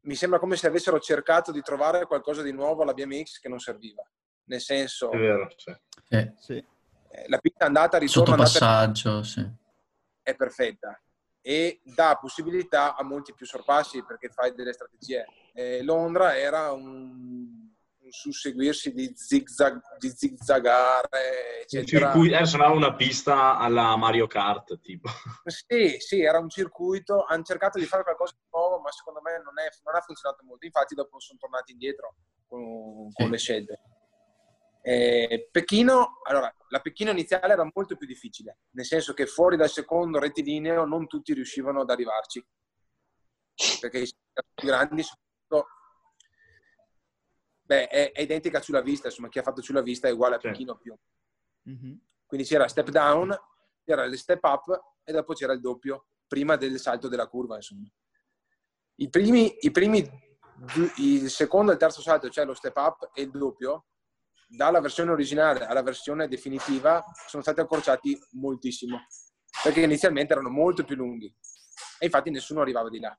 [0.04, 3.60] Mi sembra come se avessero cercato di trovare qualcosa di nuovo alla BMX che non
[3.60, 4.02] serviva.
[4.44, 5.72] Nel senso, È vero, sì.
[6.08, 6.32] Sì.
[6.36, 6.66] Sì.
[7.10, 9.48] eh, la pista andata, ritorno, andata Sottopassaggio, sì.
[10.22, 11.00] è perfetta
[11.40, 15.26] e dà possibilità a molti più sorpassi perché fai delle strategie.
[15.54, 16.90] Eh, Londra era un,
[17.98, 21.18] un susseguirsi di zigzag, di zigzagare,
[21.56, 22.06] Un eccetera.
[22.12, 25.08] circuito, eh, sembrava una pista alla Mario Kart, tipo.
[25.44, 27.24] Sì, sì, era un circuito.
[27.24, 30.42] Hanno cercato di fare qualcosa di nuovo, ma secondo me non, è- non ha funzionato
[30.44, 30.64] molto.
[30.64, 33.30] Infatti, dopo sono tornati indietro con, con Sì.
[33.30, 33.80] le scelte.
[34.84, 39.68] Eh, Pechino, allora, la Pechino iniziale era molto più difficile, nel senso che fuori dal
[39.70, 42.44] secondo rettilineo non tutti riuscivano ad arrivarci,
[43.80, 44.12] perché i
[44.54, 45.30] più grandi soprattutto,
[47.72, 50.38] beh, è, è identica sulla vista, insomma, chi ha fatto sulla vista è uguale a.
[50.38, 50.94] Pechino più.
[51.64, 52.00] Mhm.
[52.26, 53.38] Quindi c'era step down
[53.84, 57.86] c'era il step up e dopo c'era il doppio, prima del salto della curva, insomma.
[58.96, 60.08] I primi, i primi
[60.98, 63.86] il secondo e il terzo salto, cioè lo step up e il doppio,
[64.46, 69.06] dalla versione originale alla versione definitiva sono stati accorciati moltissimo,
[69.62, 71.26] perché inizialmente erano molto più lunghi
[71.98, 73.18] e infatti nessuno arrivava di là.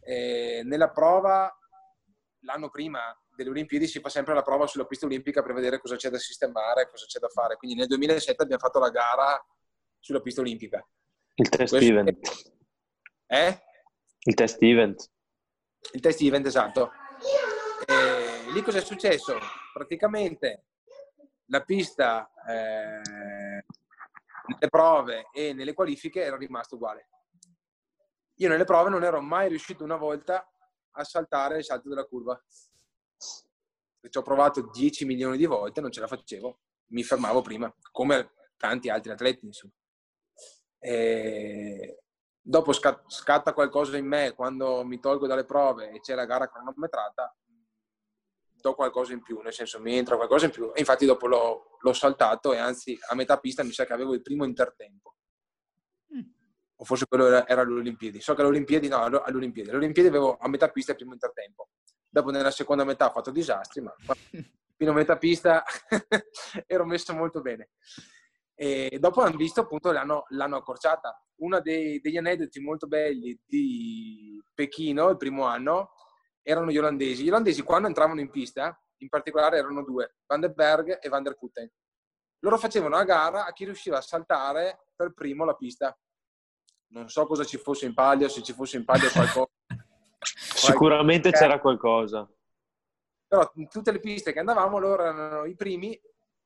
[0.00, 1.54] E nella prova,
[2.40, 3.00] l'anno prima
[3.34, 6.18] delle Olimpiadi, si fa sempre la prova sulla pista olimpica per vedere cosa c'è da
[6.18, 7.56] sistemare, cosa c'è da fare.
[7.56, 9.42] Quindi nel 2007 abbiamo fatto la gara
[9.98, 10.86] sulla pista olimpica.
[11.34, 12.18] Il test Questo event.
[13.26, 13.62] Eh?
[14.24, 15.10] Il test event.
[15.92, 16.90] Il test event, esatto.
[17.86, 19.38] E lì cosa è successo?
[19.72, 20.64] Praticamente
[21.46, 23.00] la pista eh,
[24.46, 27.08] nelle prove e nelle qualifiche era rimasta uguale.
[28.36, 30.46] Io nelle prove non ero mai riuscito una volta
[30.92, 32.40] a saltare il salto della curva.
[34.08, 38.32] Ci ho provato 10 milioni di volte, non ce la facevo, mi fermavo prima, come
[38.56, 39.72] tanti altri atleti, insomma.
[40.78, 42.02] E
[42.40, 47.36] dopo scatta qualcosa in me quando mi tolgo dalle prove e c'è la gara cronometrata,
[48.52, 50.72] do qualcosa in più, nel senso mi entra qualcosa in più.
[50.74, 54.14] E infatti dopo l'ho, l'ho saltato e anzi a metà pista mi sa che avevo
[54.14, 55.14] il primo intertempo
[56.80, 58.20] o forse quello era, era alle Olimpiadi.
[58.20, 59.68] So che alle Olimpiadi, no, alle Olimpiadi.
[59.68, 61.68] Alle Olimpiadi avevo a metà pista il primo intertempo.
[62.10, 63.94] Dopo nella seconda metà ho fatto disastri, ma
[64.76, 65.64] fino a metà pista
[66.66, 67.70] ero messo molto bene.
[68.54, 71.24] E dopo hanno visto appunto l'hanno, l'hanno accorciata.
[71.36, 75.92] Uno dei, degli aneddoti molto belli di Pechino, il primo anno,
[76.42, 77.22] erano gli olandesi.
[77.22, 81.22] Gli olandesi quando entravano in pista, in particolare erano due, Van der Berg e Van
[81.22, 81.70] der Putten.
[82.40, 85.96] Loro facevano a gara a chi riusciva a saltare per primo la pista
[86.90, 89.50] non so cosa ci fosse in palio, se ci fosse in palio qualcosa.
[90.66, 92.28] Sicuramente c'era qualcosa.
[93.26, 95.98] Però in tutte le piste che andavamo loro erano i primi,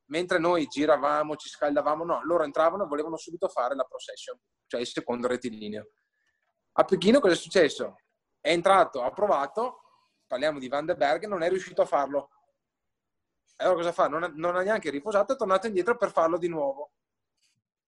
[0.06, 4.80] mentre noi giravamo, ci scaldavamo, no, loro entravano e volevano subito fare la procession, cioè
[4.80, 5.88] il secondo rettilineo.
[6.72, 7.96] A Pechino cosa è successo?
[8.40, 9.80] È entrato, ha provato,
[10.26, 12.30] parliamo di Van der Berg, non è riuscito a farlo.
[13.56, 14.08] Allora cosa fa?
[14.08, 16.92] Non ha, non ha neanche riposato, è tornato indietro per farlo di nuovo.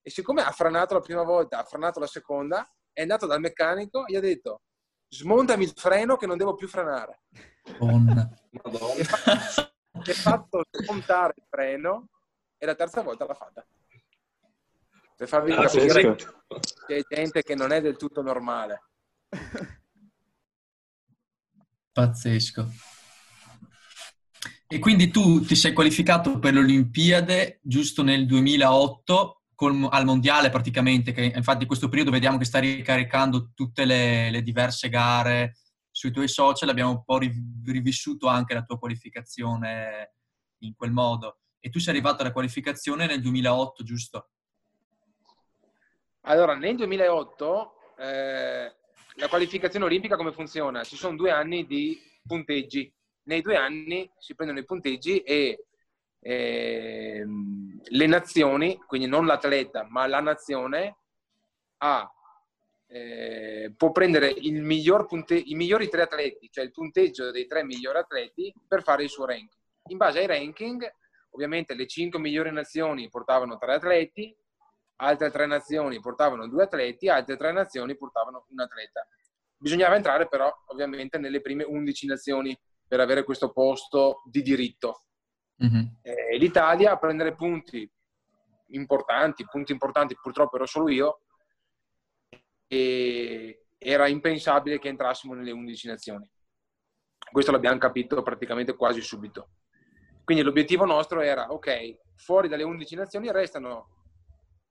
[0.01, 4.07] E siccome ha frenato la prima volta, ha frenato la seconda, è andato dal meccanico
[4.07, 4.63] e gli ha detto
[5.09, 7.23] smontami il freno che non devo più frenare.
[7.79, 8.31] Madonna.
[9.05, 9.73] Fatto,
[10.05, 12.09] è fatto smontare il freno
[12.59, 13.67] e la terza volta l'ha fatta.
[15.17, 16.27] Per farvi ah, capire che
[16.87, 18.83] c'è gente che non è del tutto normale.
[21.93, 22.71] Pazzesco.
[24.69, 30.51] E quindi tu ti sei qualificato per le Olimpiadi giusto nel 2008 col, al mondiale
[30.51, 35.57] praticamente, che infatti in questo periodo vediamo che sta ricaricando tutte le, le diverse gare
[35.91, 40.13] sui tuoi social, abbiamo un po' rivissuto anche la tua qualificazione
[40.59, 41.39] in quel modo.
[41.59, 44.29] E tu sei arrivato alla qualificazione nel 2008, giusto?
[46.21, 48.75] Allora, nel 2008 eh,
[49.15, 50.85] la qualificazione olimpica come funziona?
[50.85, 52.93] Ci sono due anni di punteggi.
[53.23, 55.65] Nei due anni si prendono i punteggi e
[56.21, 57.25] eh,
[57.89, 60.97] le nazioni, quindi non l'atleta, ma la nazione,
[61.79, 62.11] ha,
[62.89, 67.99] eh, può prendere miglior punte- i migliori tre atleti, cioè il punteggio dei tre migliori
[67.99, 69.51] atleti, per fare il suo ranking.
[69.89, 70.89] In base ai ranking,
[71.31, 74.37] ovviamente le cinque migliori nazioni portavano tre atleti,
[74.97, 79.07] altre tre nazioni portavano due atleti, altre tre nazioni portavano un atleta.
[79.57, 85.06] Bisognava entrare però ovviamente nelle prime 11 nazioni per avere questo posto di diritto.
[85.65, 85.85] Mm-hmm.
[86.03, 87.91] Eh, L'Italia a prendere punti
[88.69, 91.21] importanti, punti importanti purtroppo ero solo io,
[92.67, 96.31] e era impensabile che entrassimo nelle 11 nazioni.
[97.31, 99.51] Questo l'abbiamo capito praticamente quasi subito.
[100.25, 103.97] Quindi l'obiettivo nostro era, ok, fuori dalle 11 nazioni restano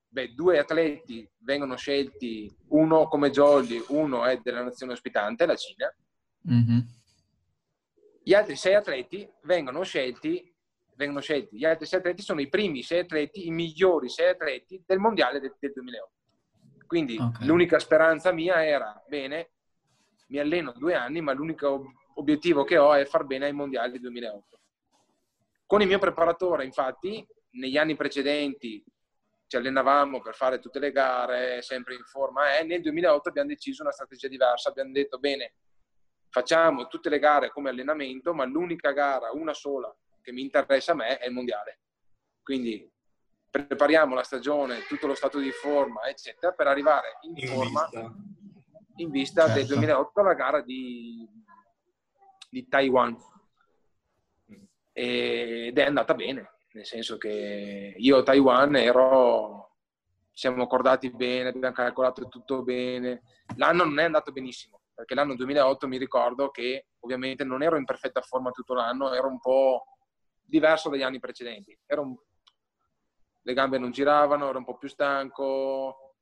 [0.08, 5.94] beh, due atleti, vengono scelti, uno come Jolly, uno è della nazione ospitante, la Cina.
[6.50, 6.78] Mm-hmm.
[8.22, 10.54] Gli altri sei atleti vengono scelti
[10.96, 11.56] vengono scelti.
[11.56, 15.40] Gli altri sei atleti sono i primi sei atleti, i migliori sei atleti del mondiale
[15.40, 16.10] del, del 2008.
[16.86, 17.46] Quindi okay.
[17.46, 19.50] l'unica speranza mia era, bene,
[20.28, 24.00] mi alleno due anni, ma l'unico obiettivo che ho è far bene ai mondiali del
[24.00, 24.60] 2008.
[25.66, 28.84] Con il mio preparatore, infatti, negli anni precedenti
[29.48, 33.82] ci allenavamo per fare tutte le gare, sempre in forma, e nel 2008 abbiamo deciso
[33.82, 34.68] una strategia diversa.
[34.68, 35.54] Abbiamo detto, bene,
[36.28, 39.94] facciamo tutte le gare come allenamento, ma l'unica gara, una sola,
[40.26, 41.82] che mi interessa a me è il mondiale.
[42.42, 42.92] Quindi
[43.48, 48.14] prepariamo la stagione, tutto lo stato di forma, eccetera, per arrivare in, in forma vista.
[48.96, 49.58] in vista certo.
[49.58, 51.28] del 2008 alla gara di,
[52.50, 53.16] di Taiwan.
[54.92, 59.76] Ed è andata bene, nel senso che io a Taiwan ero
[60.32, 63.22] siamo accordati bene, abbiamo calcolato tutto bene.
[63.56, 67.84] L'anno non è andato benissimo, perché l'anno 2008 mi ricordo che ovviamente non ero in
[67.84, 69.95] perfetta forma tutto l'anno, ero un po'
[70.46, 71.78] diverso dagli anni precedenti.
[71.88, 72.16] Un...
[73.42, 76.14] Le gambe non giravano, ero un po' più stanco.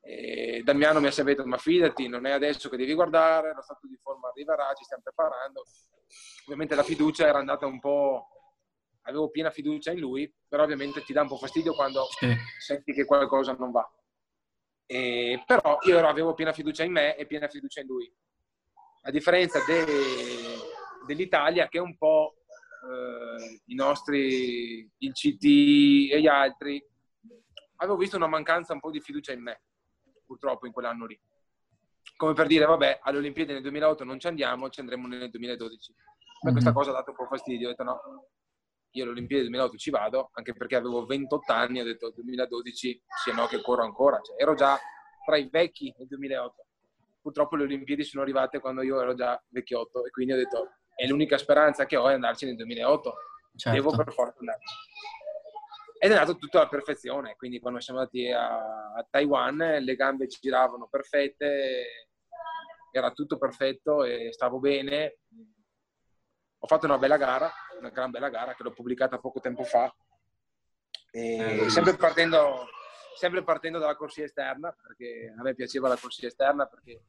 [0.00, 3.62] E Damiano mi ha sempre detto, ma fidati, non è adesso che devi guardare, lo
[3.62, 5.62] stato di forma arriverà, ci stiamo preparando.
[6.44, 8.28] Ovviamente la fiducia era andata un po'...
[9.02, 12.34] Avevo piena fiducia in lui, però ovviamente ti dà un po' fastidio quando sì.
[12.58, 13.90] senti che qualcosa non va.
[14.84, 18.14] E, però io avevo piena fiducia in me e piena fiducia in lui.
[19.02, 19.84] A differenza de,
[21.06, 22.37] dell'Italia che è un po'
[22.82, 26.82] eh, i nostri, il CT e gli altri,
[27.76, 29.62] avevo visto una mancanza un po' di fiducia in me,
[30.24, 31.18] purtroppo in quell'anno lì.
[32.16, 35.94] Come per dire, vabbè, alle Olimpiadi nel 2008 non ci andiamo, ci andremo nel 2012.
[36.42, 36.76] Ma questa mhm.
[36.76, 38.00] cosa ha dato un po' fastidio, ho detto no,
[38.92, 43.02] io alle Olimpiadi del 2008 ci vado, anche perché avevo 28 anni, ho detto 2012,
[43.24, 44.78] sì no che corro ancora, cioè, ero già
[45.24, 46.64] tra i vecchi nel 2008.
[47.20, 51.06] Purtroppo le Olimpiadi sono arrivate quando io ero già vecchiotto e quindi ho detto è
[51.06, 53.14] l'unica speranza che ho è andarci nel 2008.
[53.54, 53.78] Certo.
[53.78, 54.74] Devo per forza andarci.
[55.96, 60.28] Ed è andato tutto alla perfezione, quindi quando siamo andati a, a Taiwan le gambe
[60.28, 62.08] ci giravano perfette,
[62.90, 65.18] era tutto perfetto e stavo bene.
[66.58, 69.94] Ho fatto una bella gara, una gran bella gara che l'ho pubblicata poco tempo fa.
[71.12, 72.66] E eh, sempre, partendo,
[73.14, 77.02] sempre partendo dalla corsia esterna, perché a me piaceva la corsia esterna perché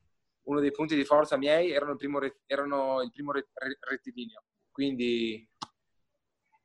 [0.49, 5.47] uno dei punti di forza miei erano il primo, erano il primo rettilineo, quindi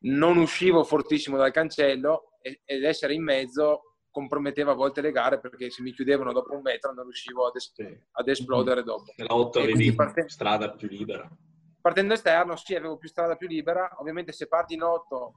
[0.04, 5.70] non uscivo fortissimo dal cancello ed essere in mezzo comprometteva a volte le gare perché
[5.70, 7.72] se mi chiudevano dopo un metro non riuscivo ad, es-
[8.12, 9.12] ad esplodere dopo.
[9.16, 10.28] Nella 8 avevi parte...
[10.28, 11.28] strada più libera.
[11.80, 13.96] Partendo esterno, sì, avevo più strada più libera.
[13.98, 15.34] Ovviamente se parti in 8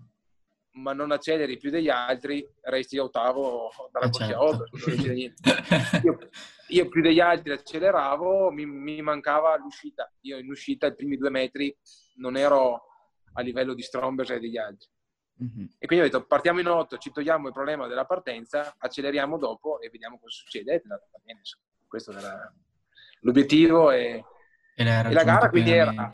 [0.78, 4.66] ma non acceleri più degli altri, resti ottavo dalla corsia 8.
[6.04, 6.18] Io,
[6.70, 10.12] io, più degli altri acceleravo, mi, mi, mancava l'uscita.
[10.22, 11.76] Io in uscita, i primi due metri,
[12.16, 12.84] non ero
[13.34, 14.88] a livello di Strombers e degli altri.
[15.44, 15.66] Mm-hmm.
[15.78, 19.80] E quindi ho detto, partiamo in 8, ci togliamo il problema della partenza, acceleriamo dopo
[19.82, 20.82] e vediamo cosa succede.
[21.88, 22.54] Questo era
[23.22, 24.24] l'obiettivo e,
[24.76, 26.12] e, e la gara quindi era...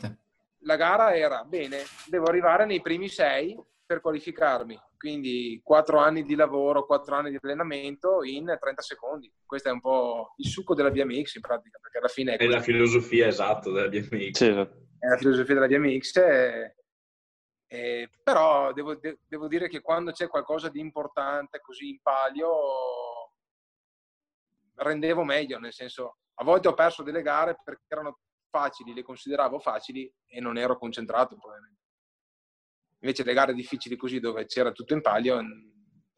[0.66, 3.54] La gara era, bene, devo arrivare nei primi sei
[3.94, 4.80] per qualificarmi.
[4.96, 9.32] Quindi quattro anni di lavoro, quattro anni di allenamento in 30 secondi.
[9.44, 12.46] Questo è un po' il succo della BMX in pratica, perché alla fine è, è
[12.46, 14.30] la filosofia esatta della BMX.
[14.32, 14.46] Sì.
[14.46, 16.16] È la filosofia della BMX.
[16.16, 16.76] E,
[17.66, 22.52] e, però devo, de, devo, dire che quando c'è qualcosa di importante così in palio
[24.76, 28.18] rendevo meglio, nel senso a volte ho perso delle gare perché erano
[28.50, 31.73] facili, le consideravo facili e non ero concentrato probabilmente.
[33.04, 35.42] Invece le gare difficili così dove c'era tutto in palio è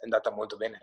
[0.05, 0.79] andata molto bene.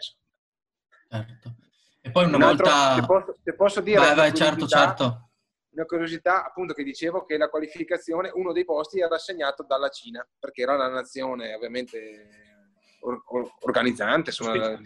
[1.10, 1.56] Certo.
[2.02, 2.74] E poi una un volta...
[2.74, 4.00] Altro, se, posso, se posso dire...
[4.00, 5.30] Vai, vai, certo, certo.
[5.70, 10.28] Una curiosità, appunto, che dicevo che la qualificazione, uno dei posti era assegnato dalla Cina,
[10.38, 14.78] perché era la nazione ovviamente or- or- organizzante, insomma,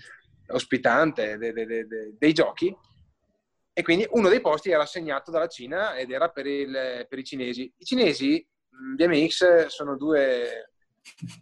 [0.49, 2.77] ospitante de- de- de- dei giochi.
[3.73, 7.23] E quindi uno dei posti era assegnato dalla Cina ed era per, il, per i
[7.23, 7.73] cinesi.
[7.75, 8.47] I cinesi,
[8.95, 10.73] BMX, sono due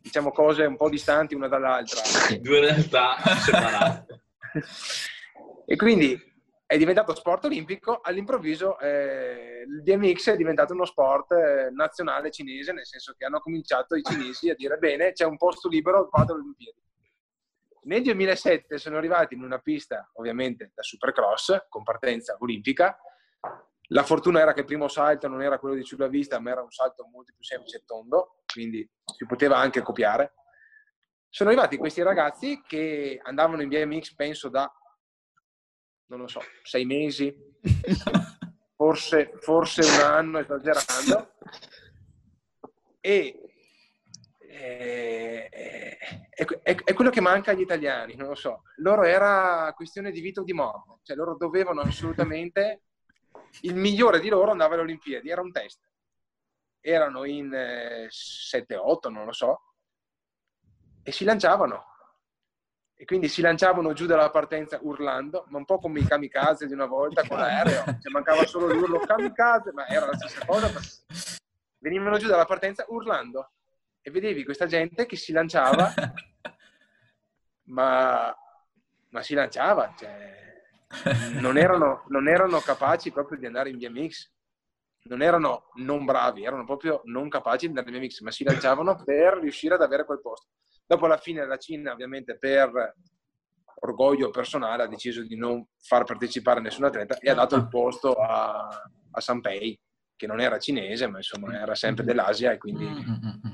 [0.02, 2.02] diciamo cose un po' distanti una dall'altra.
[2.40, 4.24] Due realtà separate.
[5.66, 6.34] e quindi
[6.68, 12.74] è diventato sport olimpico, all'improvviso eh, il BMX è diventato uno sport eh, nazionale cinese,
[12.74, 16.34] nel senso che hanno cominciato i cinesi a dire bene, c'è un posto libero, vado
[16.34, 16.82] alle Olimpiadi.
[17.84, 22.98] Nel 2007 sono arrivati in una pista, ovviamente da supercross, con partenza olimpica,
[23.90, 26.62] la fortuna era che il primo salto non era quello di sulla vista, ma era
[26.62, 30.34] un salto molto più semplice e tondo, quindi si poteva anche copiare.
[31.30, 34.72] Sono arrivati questi ragazzi che andavano in BMX, penso, da,
[36.08, 37.36] non lo so, sei mesi,
[38.76, 41.34] forse, forse un anno, esagerando.
[43.02, 43.40] E
[44.40, 45.48] eh,
[46.30, 48.64] è, è, è, quello che manca agli italiani, non lo so.
[48.78, 52.84] Loro era questione di vita o di morte, cioè loro dovevano assolutamente
[53.62, 55.80] il migliore di loro andava alle Olimpiadi, era un test.
[56.80, 59.62] Erano in eh, 7-8, non lo so,
[61.04, 61.94] e si lanciavano.
[62.98, 66.74] E quindi si lanciavano giù dalla partenza urlando, ma un po' come i kamikaze di
[66.74, 70.72] una volta con l'aereo, cioè mancava solo l'urlo kamikaze, ma era la stessa cosa.
[71.78, 73.52] Venivano giù dalla partenza urlando
[74.02, 75.94] e vedevi questa gente che si lanciava,
[77.66, 78.36] ma,
[79.10, 80.55] ma si lanciava, cioè,
[81.40, 84.32] non erano, non erano capaci proprio di andare in BMX.
[85.08, 89.04] Non erano non bravi, erano proprio non capaci di andare in BMX, ma si lanciavano
[89.04, 90.50] per riuscire ad avere quel posto.
[90.86, 92.96] Dopo alla fine la Cina, ovviamente, per
[93.82, 98.14] orgoglio personale ha deciso di non far partecipare nessun atleta e ha dato il posto
[98.14, 98.68] a,
[99.12, 99.80] a Sanpei,
[100.16, 102.88] che non era cinese, ma insomma era sempre dell'Asia e quindi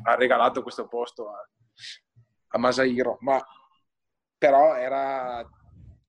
[0.04, 1.50] ha regalato questo posto a,
[2.50, 3.18] a Masahiro.
[3.22, 3.44] Ma
[4.38, 5.48] però era...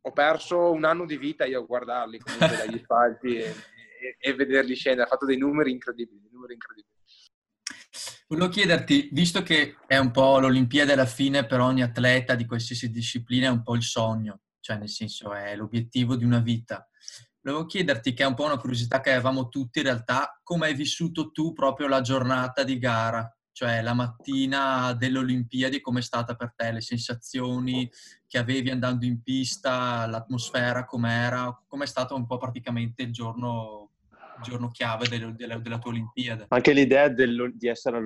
[0.05, 3.55] ho perso un anno di vita io a guardarli comunque dagli spalti e,
[4.01, 5.07] e, e, vederli scendere.
[5.07, 6.91] Ha fatto dei numeri incredibili, numeri incredibili.
[8.27, 12.91] Volevo chiederti, visto che è un po' l'Olimpiade alla fine per ogni atleta di qualsiasi
[12.91, 16.89] disciplina, è un po' il sogno, cioè nel senso è l'obiettivo di una vita.
[17.43, 20.75] Volevo chiederti, che è un po' una curiosità che avevamo tutti in realtà, come hai
[20.75, 23.31] vissuto tu proprio la giornata di gara?
[23.53, 26.73] Cioè la mattina delle Olimpiadi, come è stata per te?
[26.73, 27.91] Le sensazioni
[28.27, 31.63] che avevi andando in pista, l'atmosfera com'era?
[31.67, 33.91] Com'è stato un po' praticamente il giorno
[34.43, 36.47] giorno chiave del, della, della, tua Olimpiade.
[36.49, 38.01] Anche l'idea del, di essere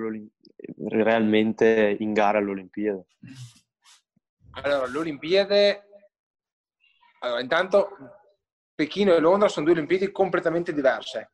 [0.89, 3.07] realmente in gara all'Olimpiade.
[4.63, 5.83] Allora, l'Olimpiade...
[7.19, 7.89] Allora, intanto
[8.75, 11.33] Pechino e Londra sono due Olimpiadi completamente diverse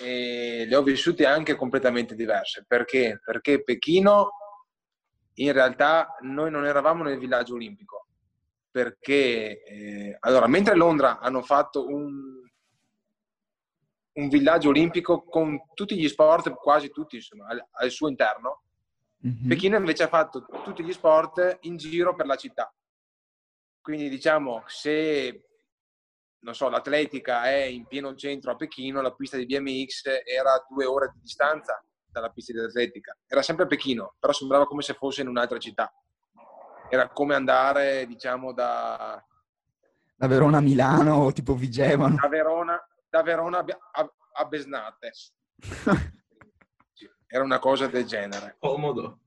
[0.00, 2.64] e le ho vissute anche completamente diverse.
[2.66, 3.20] Perché?
[3.24, 4.30] Perché Pechino
[5.34, 8.08] in realtà noi non eravamo nel villaggio olimpico
[8.70, 12.40] perché eh, allora mentre Londra hanno fatto un,
[14.12, 18.62] un villaggio olimpico con tutti gli sport, quasi tutti insomma, al, al suo interno.
[19.26, 19.48] Mm-hmm.
[19.48, 22.72] Pechino invece ha fatto tutti gli sport in giro per la città.
[23.80, 25.47] Quindi diciamo, se
[26.40, 30.64] non so, l'atletica è in pieno centro a Pechino, la pista di BMX era a
[30.68, 33.16] due ore di distanza dalla pista di atletica.
[33.26, 35.92] Era sempre a Pechino, però sembrava come se fosse in un'altra città.
[36.88, 39.22] Era come andare, diciamo, da...
[40.16, 42.16] Da Verona a Milano o tipo Vigevano.
[42.16, 45.12] Da Verona, da Verona a, a Besnate.
[47.30, 48.56] Era una cosa del genere.
[48.58, 49.20] Comodo.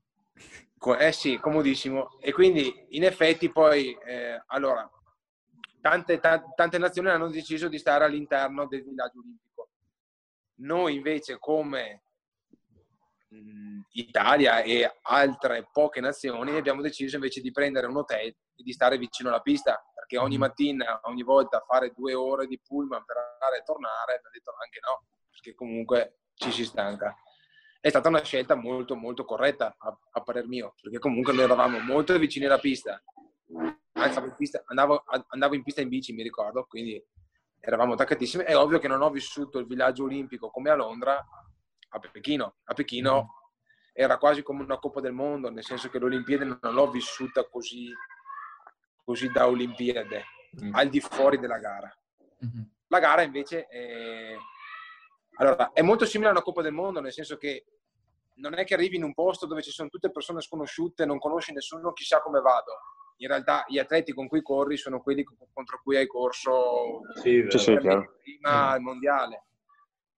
[0.98, 2.20] Eh sì, comodissimo.
[2.20, 4.90] E quindi in effetti poi, eh, allora,
[5.82, 9.70] tante, t- tante nazioni hanno deciso di stare all'interno del villaggio olimpico.
[10.62, 12.04] Noi invece come
[13.94, 18.98] Italia e altre poche nazioni abbiamo deciso invece di prendere un hotel e di stare
[18.98, 20.40] vicino alla pista perché ogni mm.
[20.40, 24.54] mattina, ogni volta fare due ore di pullman per andare e tornare, mi ha detto
[24.62, 27.16] anche no, perché comunque ci si stanca.
[27.80, 31.80] È stata una scelta molto molto corretta a, a parer mio, perché comunque noi eravamo
[31.80, 33.02] molto vicini alla pista,
[34.02, 37.04] anzi in pista, andavo, andavo in pista in bici mi ricordo, quindi
[37.60, 38.44] eravamo attaccatissimi.
[38.44, 41.24] È ovvio che non ho vissuto il villaggio olimpico come a Londra,
[41.90, 42.56] a Pechino.
[42.64, 43.28] A Pechino mm.
[43.94, 47.94] era quasi come una Coppa del Mondo, nel senso che l'Olimpiade non l'ho vissuta così
[49.04, 50.24] così da Olimpiade,
[50.64, 50.74] mm.
[50.74, 51.94] al di fuori della gara.
[52.46, 52.64] Mm-hmm.
[52.88, 54.36] La gara invece è...
[55.36, 57.66] Allora, è molto simile a una Coppa del Mondo, nel senso che
[58.36, 61.52] non è che arrivi in un posto dove ci sono tutte persone sconosciute, non conosci
[61.52, 62.72] nessuno, chissà come vado.
[63.22, 67.76] In realtà gli atleti con cui corri sono quelli contro cui hai corso sì, sì,
[67.76, 69.44] prima al mondiale.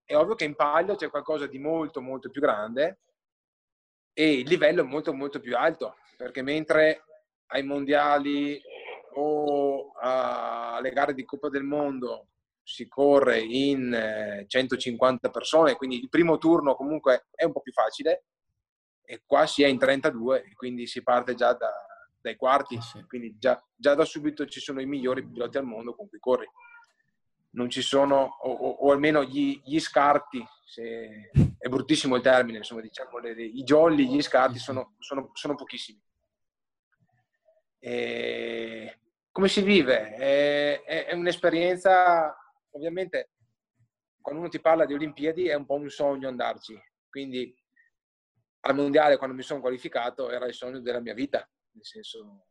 [0.06, 3.00] È ovvio che in palio c'è qualcosa di molto molto più grande
[4.14, 7.04] e il livello è molto molto più alto, perché mentre
[7.48, 8.62] ai mondiali
[9.16, 12.28] o alle gare di Coppa del Mondo
[12.64, 17.74] si corre in 150 eh, persone, quindi il primo turno comunque è un po' più
[17.74, 18.24] facile
[19.04, 21.70] e qua si è in 32, quindi si parte già da,
[22.24, 26.08] dai quarti, quindi già, già, da subito ci sono i migliori piloti al mondo con
[26.08, 26.50] cui corri.
[27.52, 30.44] Non ci sono, o, o almeno gli, gli scarti,
[30.74, 36.02] è bruttissimo il termine, insomma, diciamo, le, i jolly, gli scarti sono, sono, sono pochissimi.
[37.78, 39.00] E
[39.30, 40.16] come si vive?
[40.16, 42.34] È, è, è, un'esperienza,
[42.72, 43.32] ovviamente,
[44.22, 46.82] quando uno ti parla di Olimpiadi è un po' un sogno andarci.
[47.10, 47.54] Quindi
[48.62, 51.48] al mondiale, quando mi sono qualificato, era il sogno della mia vita.
[51.74, 52.48] Nel senso,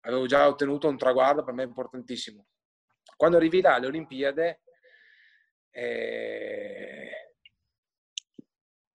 [0.00, 2.46] avevo già ottenuto un traguardo per me importantissimo.
[3.16, 4.58] Quando arrivi là alle Olimpiadi,
[5.72, 7.34] eh,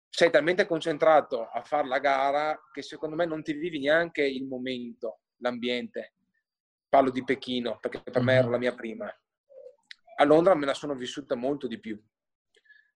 [0.09, 4.45] sei talmente concentrato a fare la gara che secondo me non ti vivi neanche il
[4.45, 6.13] momento l'ambiente.
[6.87, 9.13] Parlo di Pechino perché per me era la mia prima.
[10.17, 12.01] A Londra me la sono vissuta molto di più.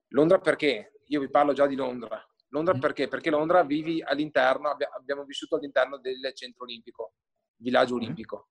[0.10, 1.02] Londra perché?
[1.08, 2.26] Io vi parlo già di Londra.
[2.50, 3.08] Londra perché?
[3.08, 7.14] Perché Londra vivi all'interno, abbiamo vissuto all'interno del centro olimpico,
[7.58, 8.50] villaggio olimpico.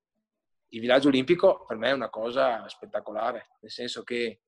[0.69, 4.41] Il villaggio olimpico per me è una cosa spettacolare, nel senso che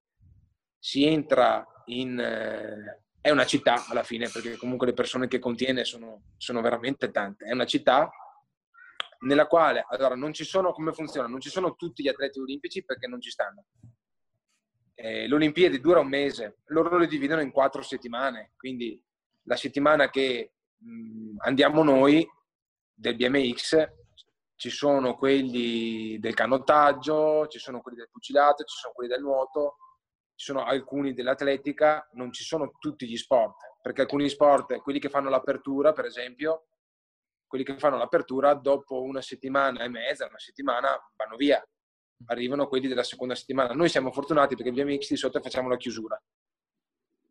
[0.77, 2.19] si entra in...
[2.19, 7.11] Eh, è una città alla fine, perché comunque le persone che contiene sono, sono veramente
[7.11, 7.45] tante.
[7.45, 8.09] È una città
[9.19, 11.27] nella quale, allora, non ci sono, come funziona?
[11.27, 13.65] Non ci sono tutti gli atleti olimpici perché non ci stanno.
[14.95, 18.99] Eh, L'Olimpiade dura un mese, loro lo dividono in quattro settimane, quindi
[19.43, 22.27] la settimana che mh, andiamo noi
[22.93, 23.89] del BMX
[24.55, 29.77] ci sono quelli del canottaggio, ci sono quelli del pugilato, ci sono quelli del nuoto,
[30.35, 35.09] ci sono alcuni dell'atletica, non ci sono tutti gli sport, perché alcuni sport, quelli che
[35.09, 36.67] fanno l'apertura, per esempio,
[37.47, 41.63] quelli che fanno l'apertura dopo una settimana e mezza, una settimana vanno via,
[42.27, 43.73] arrivano quelli della seconda settimana.
[43.73, 46.21] Noi siamo fortunati perché via Mix di sotto facciamo la chiusura.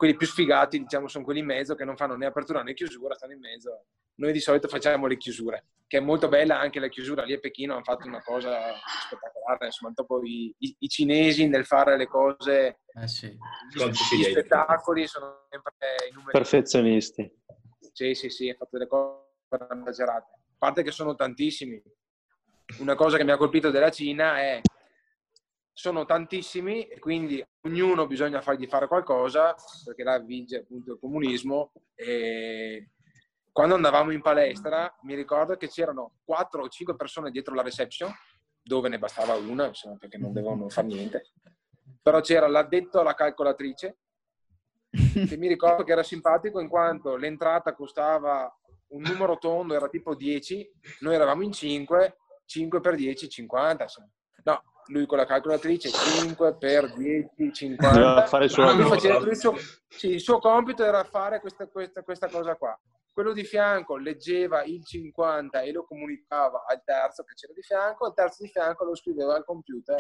[0.01, 3.15] Quelli più sfigati, diciamo, sono quelli in mezzo che non fanno né apertura né chiusura,
[3.15, 3.85] stanno in mezzo.
[4.15, 7.23] Noi di solito facciamo le chiusure, che è molto bella anche la chiusura.
[7.23, 8.73] Lì a Pechino hanno fatto una cosa
[9.05, 13.27] spettacolare, insomma, dopo i, i, i cinesi nel fare le cose, Eh sì.
[13.29, 15.75] gli, gli spettacoli sono sempre
[16.09, 16.33] i numeri.
[16.33, 17.31] Perfezionisti.
[17.93, 19.27] Sì, sì, sì, ha fatto delle cose
[19.87, 20.33] esagerate.
[20.33, 21.79] A parte che sono tantissimi.
[22.79, 24.63] Una cosa che mi ha colpito della Cina è
[25.81, 31.73] sono tantissimi e quindi ognuno bisogna fargli fare qualcosa perché là vige appunto il comunismo
[31.95, 32.91] e
[33.51, 38.13] quando andavamo in palestra mi ricordo che c'erano 4 o 5 persone dietro la reception
[38.63, 41.31] dove ne bastava una insomma, perché non dovevano fare niente
[42.03, 44.01] però c'era l'addetto alla calcolatrice
[44.91, 48.55] che mi ricordo che era simpatico in quanto l'entrata costava
[48.89, 50.69] un numero tondo, era tipo 10,
[51.01, 53.83] noi eravamo in 5, 5 per 10, 50.
[53.85, 54.11] insomma.
[54.43, 57.91] No, lui con la calcolatrice 5 per 10, 50.
[57.91, 59.55] Doveva fare il suo il, suo,
[59.89, 62.79] sì, il suo compito era fare questa, questa, questa cosa qua.
[63.13, 68.07] Quello di fianco leggeva il 50 e lo comunicava al terzo che c'era di fianco,
[68.07, 69.97] il terzo di fianco lo scriveva al computer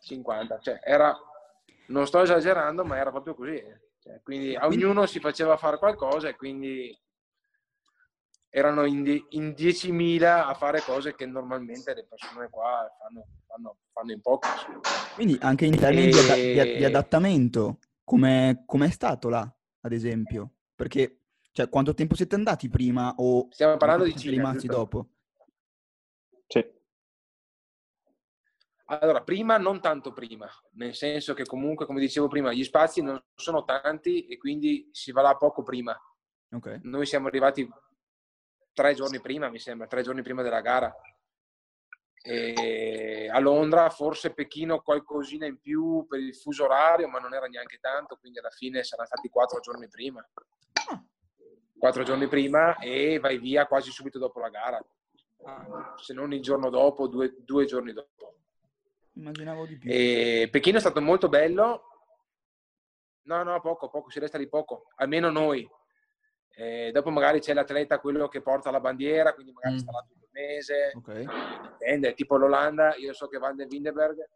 [0.00, 0.58] 50.
[0.60, 1.16] Cioè, era,
[1.88, 3.62] non sto esagerando, ma era proprio così.
[3.98, 6.96] Cioè, quindi a ognuno si faceva fare qualcosa e quindi
[8.56, 13.26] erano in, in 10.000 a fare cose che normalmente le persone qua fanno,
[13.56, 15.14] fanno, fanno in insomma.
[15.14, 17.78] Quindi anche in termini di, ada- di a- di E- adattamento,
[18.66, 19.50] come è stato là,
[19.80, 20.52] ad esempio?
[20.74, 24.76] Perché, cioè, quanto tempo siete andati prima o Stiamo parlando di siete Cina, rimasti giusto?
[24.76, 25.08] dopo?
[26.46, 26.74] Sì.
[28.88, 33.20] Allora, prima, non tanto prima, nel senso che comunque, come dicevo prima, gli spazi non
[33.34, 35.98] sono tanti e quindi si va là poco prima.
[36.52, 36.80] Ok.
[36.82, 37.68] Noi siamo arrivati
[38.72, 40.94] tre giorni prima, mi sembra, tre giorni prima della gara.
[42.28, 47.46] E a Londra, forse Pechino qualcosina in più per il fuso orario, ma non era
[47.46, 50.28] neanche tanto, quindi alla fine saranno stati quattro giorni prima.
[51.78, 54.84] Quattro giorni prima e vai via quasi subito dopo la gara,
[55.96, 58.38] se non il giorno dopo, due, due giorni dopo.
[59.12, 59.88] Immaginavo di più.
[59.88, 61.82] E Pechino è stato molto bello.
[63.22, 65.68] No, no, poco, poco, si resta lì poco, almeno noi.
[66.50, 69.78] Eh, dopo magari c'è l'atleta, quello che porta la bandiera, quindi magari Mm.
[69.78, 69.90] tutto
[70.22, 70.92] il mese.
[70.94, 71.70] Ok.
[71.70, 74.28] Dipende, tipo l'Olanda, io so che Van der Windenberg,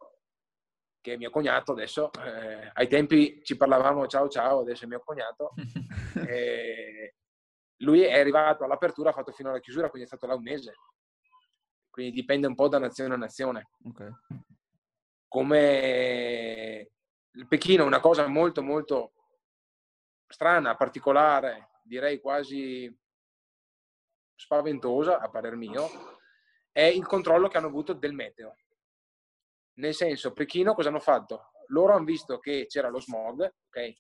[1.01, 5.03] che è mio cognato adesso, eh, ai tempi ci parlavamo ciao ciao, adesso è mio
[5.05, 5.53] cognato.
[6.29, 7.15] eh,
[7.83, 10.75] lui è arrivato all'apertura, ha fatto fino alla chiusura, quindi è stato là un mese.
[11.91, 14.11] Quindi dipende un po' da nazione a nazione Ok.
[15.27, 16.91] come
[17.33, 19.13] il Pechino, una cosa molto molto
[20.27, 22.97] strana, particolare, direi quasi
[24.41, 25.87] spaventosa a parer mio,
[26.73, 28.57] è il controllo che hanno avuto del meteo.
[29.75, 31.53] Nel senso, Pechino cosa hanno fatto?
[31.67, 33.95] Loro hanno visto che c'era lo smog, ok?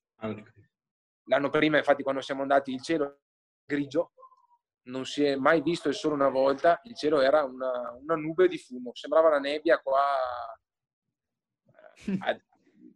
[1.24, 3.20] L'anno prima, infatti, quando siamo andati, il cielo
[3.64, 4.12] grigio,
[4.84, 8.48] non si è mai visto il sole una volta, il cielo era una, una nube
[8.48, 10.00] di fumo, sembrava la nebbia qua.
[12.06, 12.44] eh,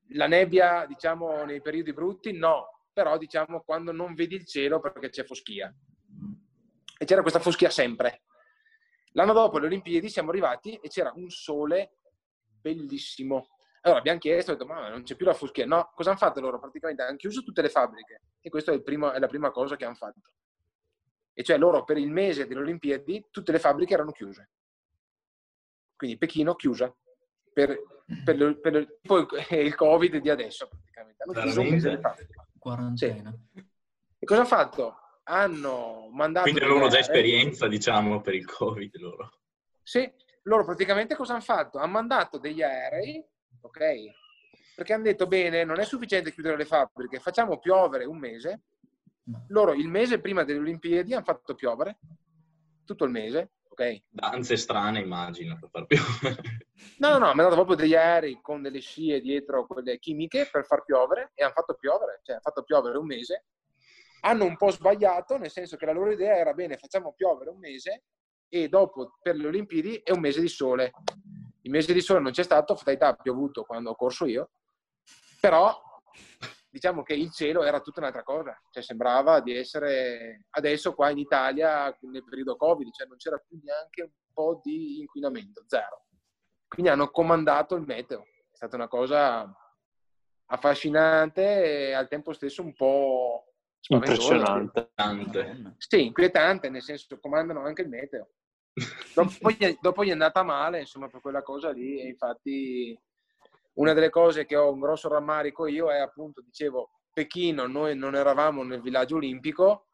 [0.09, 5.11] La nebbia, diciamo, nei periodi brutti, no, però diciamo quando non vedi il cielo perché
[5.11, 5.73] c'è foschia.
[6.97, 8.23] E c'era questa foschia sempre.
[9.13, 11.99] L'anno dopo le Olimpiadi siamo arrivati e c'era un sole
[12.61, 13.49] bellissimo.
[13.83, 15.67] Allora abbiamo chiesto, ho detto, ma non c'è più la foschia.
[15.67, 16.59] No, cosa hanno fatto loro?
[16.59, 19.77] Praticamente hanno chiuso tutte le fabbriche e questa è, il primo- è la prima cosa
[19.77, 20.21] che hanno fatto.
[21.33, 24.51] E cioè loro per il mese delle Olimpiadi tutte le fabbriche erano chiuse.
[25.97, 26.93] Quindi Pechino chiusa
[27.53, 31.23] per, per, le- per poi il Covid di adesso praticamente.
[31.23, 32.47] Hanno chiuso un mese le fabbriche.
[32.59, 33.35] Quarantena.
[34.19, 34.99] E cosa hanno fatto?
[35.25, 36.51] Hanno mandato...
[36.51, 39.31] Quindi avevano già delle aerei- esperienza, diciamo, per il Covid loro.
[39.83, 40.11] Sì,
[40.43, 41.79] loro praticamente cosa hanno fatto?
[41.79, 43.25] Hanno mandato degli aerei,
[43.61, 43.79] ok?
[44.75, 48.63] Perché hanno detto, bene, non è sufficiente chiudere le fabbriche, facciamo piovere un mese.
[49.49, 51.99] Loro il mese prima delle Olimpiadi hanno fatto piovere,
[52.85, 54.03] tutto il mese, ok?
[54.11, 55.99] Danze strane, immagino, per far più.
[56.99, 60.67] No, no, no, hanno dato proprio degli aerei con delle scie dietro, quelle chimiche, per
[60.67, 63.45] far piovere, e hanno fatto piovere, cioè hanno fatto piovere un mese.
[64.25, 67.59] Hanno un po' sbagliato, nel senso che la loro idea era, bene, facciamo piovere un
[67.59, 68.05] mese,
[68.49, 70.93] e dopo, per le Olimpiadi, è un mese di sole.
[71.63, 74.51] Il mese di sole non c'è stato, fatalità ha piovuto quando ho corso io,
[75.41, 75.79] però
[76.71, 81.19] diciamo che il cielo era tutta un'altra cosa, cioè sembrava di essere adesso qua in
[81.19, 86.07] Italia nel periodo Covid, cioè non c'era più neanche un po' di inquinamento, zero.
[86.67, 88.23] Quindi hanno comandato il meteo.
[88.51, 89.53] È stata una cosa
[90.47, 93.54] affascinante e al tempo stesso un po'
[93.89, 94.93] Impressionante.
[95.77, 98.31] Sì, inquietante, nel senso che comandano anche il meteo.
[99.15, 102.01] Dopo gli, dopo gli è andata male, insomma, per quella cosa lì.
[102.01, 102.99] E infatti,
[103.75, 108.15] una delle cose che ho un grosso rammarico io è appunto, dicevo, Pechino, noi non
[108.15, 109.89] eravamo nel villaggio olimpico,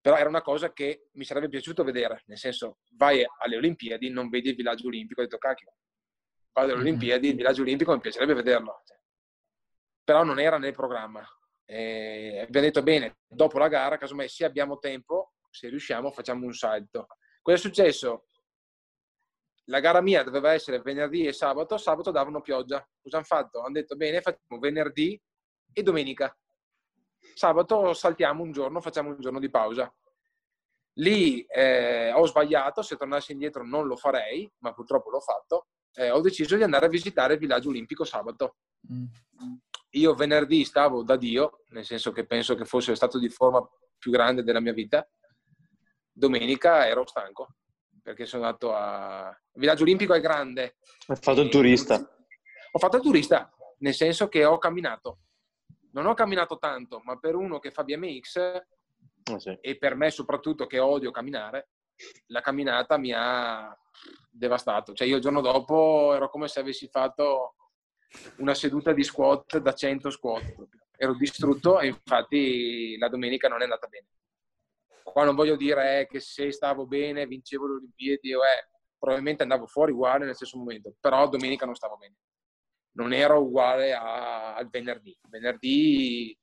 [0.00, 2.22] però era una cosa che mi sarebbe piaciuto vedere.
[2.26, 5.72] Nel senso, vai alle Olimpiadi, non vedi il villaggio olimpico, ho detto cacchio,
[6.52, 8.82] vado alle Olimpiadi, il villaggio olimpico mi piacerebbe vederlo.
[10.04, 11.22] Però non era nel programma
[11.70, 16.54] e abbiamo detto bene, dopo la gara, casomai se abbiamo tempo, se riusciamo, facciamo un
[16.54, 17.08] salto.
[17.42, 18.24] Cosa è successo?
[19.64, 22.82] La gara mia doveva essere venerdì e sabato, sabato davano pioggia.
[23.02, 23.60] Cosa hanno fatto?
[23.60, 25.20] Hanno detto bene, facciamo venerdì
[25.70, 26.34] e domenica.
[27.34, 29.94] Sabato saltiamo un giorno, facciamo un giorno di pausa.
[30.94, 35.66] Lì eh, ho sbagliato, se tornassi indietro non lo farei, ma purtroppo l'ho fatto.
[35.92, 38.56] Eh, ho deciso di andare a visitare il villaggio olimpico sabato.
[38.90, 39.04] Mm
[39.90, 43.66] io venerdì stavo da Dio, nel senso che penso che fosse stato di forma
[43.96, 45.08] più grande della mia vita.
[46.12, 47.54] Domenica ero stanco
[48.08, 49.28] perché sono andato a...
[49.52, 50.76] Il villaggio olimpico è grande.
[51.08, 51.96] Hai fatto il turista?
[52.72, 55.18] Ho fatto il turista, nel senso che ho camminato.
[55.92, 58.62] Non ho camminato tanto, ma per uno che fa BMX
[59.30, 59.58] oh, sì.
[59.60, 61.68] e per me soprattutto che odio camminare,
[62.28, 63.76] la camminata mi ha
[64.30, 64.94] devastato.
[64.94, 67.56] Cioè io il giorno dopo ero come se avessi fatto
[68.36, 70.54] una seduta di squat da 100 squat.
[70.96, 74.06] Ero distrutto e infatti la domenica non è andata bene.
[75.02, 79.42] Qua non voglio dire eh, che se stavo bene, vincevo le Olimpiadi o eh, probabilmente
[79.42, 82.16] andavo fuori uguale nel stesso momento, però domenica non stavo bene.
[82.92, 85.16] Non ero uguale a, al venerdì.
[85.28, 86.36] Venerdì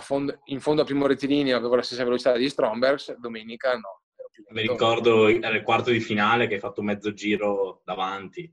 [0.00, 4.02] fondo, in fondo al primo rettilineo avevo la stessa velocità di Strombergs, domenica no.
[4.48, 8.52] Mi ricordo era il quarto di finale che hai fatto mezzo giro davanti.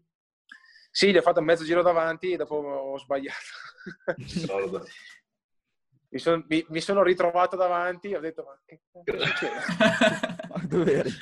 [0.93, 3.37] Sì, gli ho fatto mezzo giro davanti e dopo ho sbagliato.
[6.09, 9.55] mi, son, mi, mi, sono ritrovato davanti e ho detto ma che succede?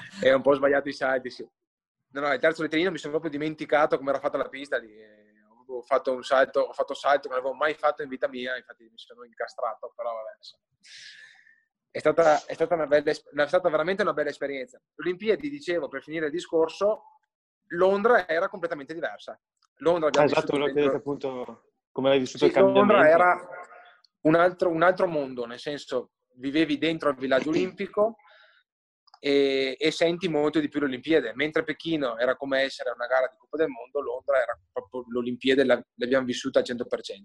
[0.24, 1.48] e ho un po' sbagliato i salti, sì.
[2.12, 4.92] No, no, il terzo letterino mi sono proprio dimenticato come era fatta la pista lì.
[5.68, 8.28] Ho fatto un salto, ho fatto un salto che non avevo mai fatto in vita
[8.28, 10.38] mia, infatti mi sono incastrato, però vabbè.
[11.92, 14.82] È stata, è, stata bella, è stata, veramente una bella esperienza.
[14.96, 17.19] Olimpiadi, dicevo, per finire il discorso,
[17.70, 19.40] Londra era completamente diversa.
[19.78, 20.74] Londra ah, esatto, dentro...
[20.74, 22.94] detto, appunto come hai vissuto sì, il cambiamento.
[22.94, 23.50] Londra era
[24.22, 28.16] un altro, un altro, mondo, nel senso vivevi dentro il villaggio olimpico
[29.20, 33.38] e, e, senti molto di più l'Olimpiade, mentre Pechino era come essere una gara di
[33.38, 37.24] Coppa del Mondo, Londra era proprio l'Olimpiade, l'abbiamo vissuta al 100%.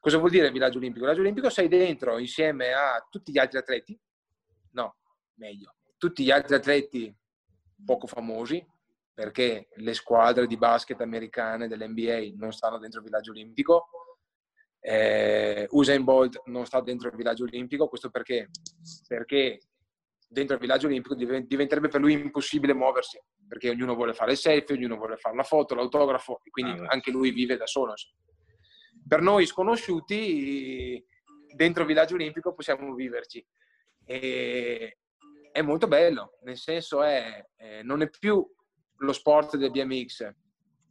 [0.00, 1.04] Cosa vuol dire il villaggio olimpico?
[1.04, 4.00] Il villaggio olimpico sei dentro insieme a tutti gli altri atleti,
[4.72, 4.96] no,
[5.34, 7.14] meglio, tutti gli altri atleti
[7.84, 8.64] poco famosi,
[9.16, 13.88] perché le squadre di basket americane dell'NBA non stanno dentro il villaggio olimpico,
[14.78, 18.50] eh, Usain Bolt non sta dentro il villaggio olimpico, questo perché?
[19.08, 19.60] Perché
[20.28, 24.76] dentro il villaggio olimpico diventerebbe per lui impossibile muoversi, perché ognuno vuole fare il selfie,
[24.76, 27.94] ognuno vuole fare la foto, l'autografo, e quindi ah, anche lui vive da solo.
[29.08, 31.02] Per noi sconosciuti,
[31.54, 33.42] dentro il villaggio olimpico possiamo viverci.
[34.04, 34.98] E
[35.52, 38.46] è molto bello, nel senso è, eh, non è più
[38.98, 40.32] lo sport del BMX.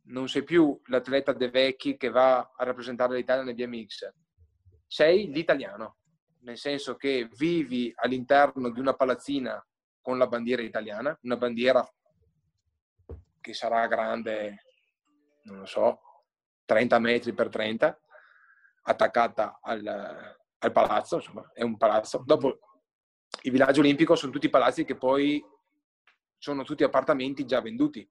[0.08, 4.14] Non sei più l'atleta De Vecchi che va a rappresentare l'Italia nel BMX.
[4.88, 5.98] Sei l'italiano,
[6.42, 9.66] nel senso che vivi all'interno di una palazzina
[10.02, 11.88] con la bandiera italiana, una bandiera
[13.42, 14.64] che sarà grande,
[15.44, 16.02] non lo so,
[16.66, 18.00] 30 metri per 30,
[18.84, 22.24] attaccata al, al palazzo, insomma, è un palazzo.
[22.26, 22.60] Dopo
[23.42, 25.44] il villaggio olimpico sono tutti palazzi che poi
[26.46, 28.08] sono tutti appartamenti già venduti.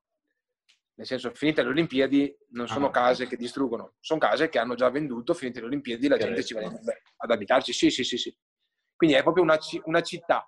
[0.97, 4.75] Nel senso, finite le Olimpiadi non sono ah, case che distruggono, sono case che hanno
[4.75, 7.73] già venduto, finite le Olimpiadi la gente ci va ad abitarci.
[7.73, 8.37] Sì, sì, sì, sì.
[8.97, 10.45] Quindi è proprio una, una città.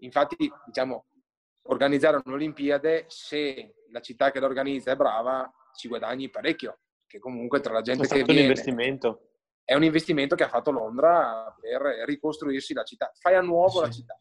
[0.00, 1.06] Infatti, diciamo,
[1.64, 6.80] organizzare un'Olimpiade, se la città che la organizza è brava, ci guadagni parecchio.
[7.06, 8.40] Che comunque tra la gente che viene...
[8.40, 9.20] un investimento.
[9.64, 13.10] È un investimento che ha fatto Londra per ricostruirsi la città.
[13.18, 13.80] Fai a nuovo sì.
[13.80, 14.18] la città.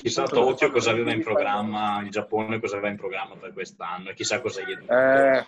[0.00, 4.14] Chissà Tokyo cosa aveva in programma, il Giappone cosa aveva in programma per quest'anno e
[4.14, 5.46] chissà cosa gli è dovuto eh,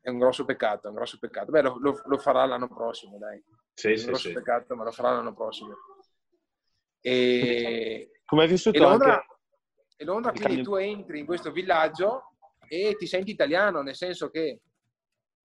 [0.00, 1.50] È un grosso peccato, è un grosso peccato.
[1.50, 3.44] Beh, lo, lo, lo farà l'anno prossimo, dai.
[3.74, 4.32] Sì, è un sì, grosso sì.
[4.32, 5.74] peccato, ma lo farà l'anno prossimo.
[7.02, 9.26] E, Come hai vissuto e Londra, anche...
[9.96, 12.30] e Londra quindi tu entri in questo villaggio
[12.66, 14.62] e ti senti italiano, nel senso che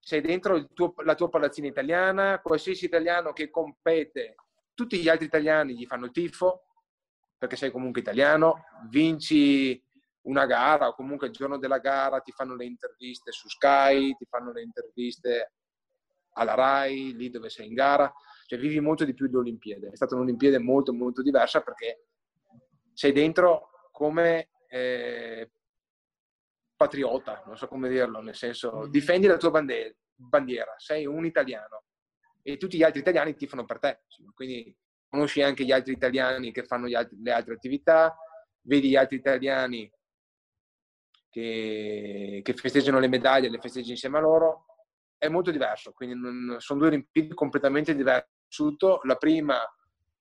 [0.00, 4.34] sei dentro tuo, la tua palazzina italiana, qualsiasi italiano che compete,
[4.74, 6.65] tutti gli altri italiani gli fanno il tifo,
[7.38, 9.82] perché sei comunque italiano, vinci
[10.22, 14.26] una gara o comunque il giorno della gara ti fanno le interviste su Sky, ti
[14.28, 15.52] fanno le interviste
[16.32, 18.12] alla RAI, lì dove sei in gara,
[18.46, 19.86] cioè vivi molto di più le Olimpiadi.
[19.86, 22.06] È stata un'Olimpiade molto molto diversa perché
[22.92, 25.50] sei dentro come eh,
[26.74, 31.84] patriota, non so come dirlo, nel senso difendi la tua bandiera, bandiera, sei un italiano
[32.42, 34.02] e tutti gli altri italiani tifano per te,
[34.34, 34.74] quindi
[35.08, 38.16] conosci anche gli altri italiani che fanno altri, le altre attività,
[38.62, 39.90] vedi gli altri italiani
[41.30, 44.66] che, che, festeggiano le medaglie, le festeggi insieme a loro,
[45.18, 48.34] è molto diverso, quindi non, sono due Olimpiadi completamente diversi.
[49.02, 49.58] La prima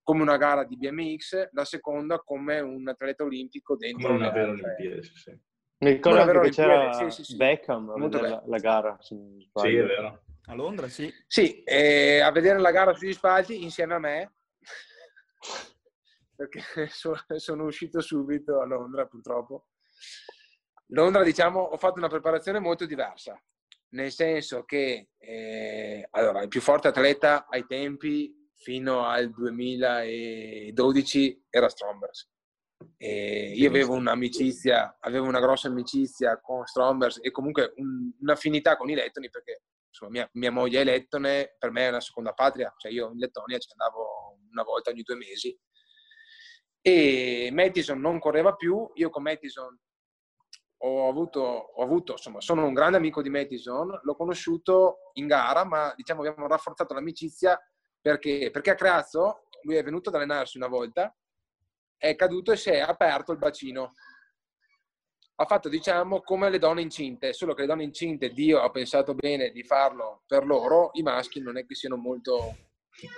[0.01, 4.51] come una gara di BMX, la seconda come un atleta olimpico dentro come una vera
[4.51, 5.39] Olimpiade, sì, sì.
[5.77, 7.35] Mi ricordo anche che c'era sì, sì, sì.
[7.35, 8.97] Beckham a vedere la, la, gara.
[8.99, 10.23] Sì, è vero.
[10.45, 11.11] A Londra, sì.
[11.27, 14.33] Sì, eh, a vedere la gara sugli spalti insieme a me,
[16.35, 16.61] perché
[17.37, 19.67] sono, uscito subito a Londra, purtroppo.
[20.87, 23.41] Londra, diciamo, ho fatto una preparazione molto diversa,
[23.89, 31.69] nel senso che eh, allora, il più forte atleta ai tempi fino al 2012 era
[31.69, 32.31] Strombers.
[32.97, 38.89] E io avevo un'amicizia, avevo una grossa amicizia con Strombers e comunque un, un'affinità con
[38.89, 42.73] i lettoni perché insomma, mia, mia, moglie è lettone, per me è una seconda patria,
[42.77, 44.24] cioè io in Lettonia ci andavo
[44.55, 45.57] una volta ogni due mesi.
[46.81, 49.77] E Mattison non correva più, io con Mattison
[50.77, 55.65] ho avuto, ho avuto, insomma, sono un grande amico di Mattison, l'ho conosciuto in gara,
[55.65, 57.59] ma diciamo abbiamo rafforzato l'amicizia
[57.99, 61.15] perché, perché a Creazzo lui è venuto ad allenarsi una volta,
[61.97, 63.93] è caduto e si è aperto il bacino.
[65.37, 69.15] Ha fatto, diciamo, come le donne incinte, solo che le donne incinte, Dio ha pensato
[69.15, 72.55] bene di farlo per loro, i maschi non è che siano molto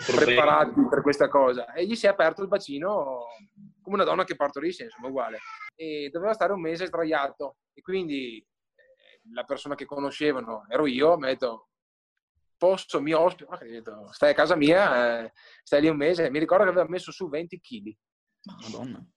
[0.06, 1.74] preparati per questa cosa.
[1.74, 3.26] E gli si è aperto il bacino
[3.82, 5.40] come una donna che partorisce, insomma, uguale
[5.78, 11.18] e doveva stare un mese sdraiato e quindi eh, la persona che conoscevano ero io,
[11.18, 11.70] mi ha detto
[12.58, 16.64] posso, mi ospito, detto, stai a casa mia, eh, stai lì un mese, mi ricordo
[16.64, 17.96] che aveva messo su 20 kg.
[18.64, 19.08] Madonna.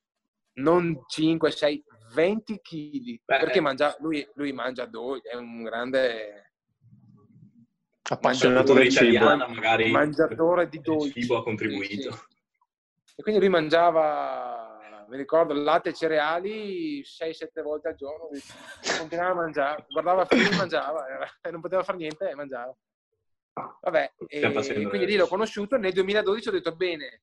[0.53, 3.21] Non 5, 6, 20 kg.
[3.25, 6.50] Perché mangia, lui, lui mangia dolci, è un grande
[8.11, 11.19] appassionato di cibo, magari mangiatore di dolci.
[11.19, 12.13] Il cibo ha contribuito.
[12.13, 13.15] Sì.
[13.17, 14.71] E quindi lui mangiava
[15.11, 18.29] mi ricordo latte e cereali 6-7 volte al giorno,
[18.97, 21.05] continuava a mangiare, guardava film e mangiava,
[21.43, 22.75] e non poteva fare niente e mangiava.
[23.81, 24.53] Vabbè, e
[24.89, 27.23] quindi lì l'ho conosciuto, nel 2012 ho detto bene,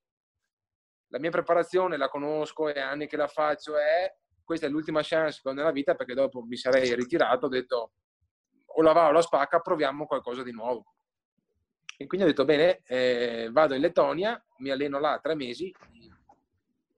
[1.07, 4.13] la mia preparazione la conosco, è anni che la faccio, è
[4.43, 7.91] questa è l'ultima chance che ho nella vita perché dopo mi sarei ritirato, ho detto
[8.77, 10.93] o la va o la spacca, proviamo qualcosa di nuovo.
[11.97, 15.73] E quindi ho detto bene, eh, vado in Lettonia, mi alleno là tre mesi,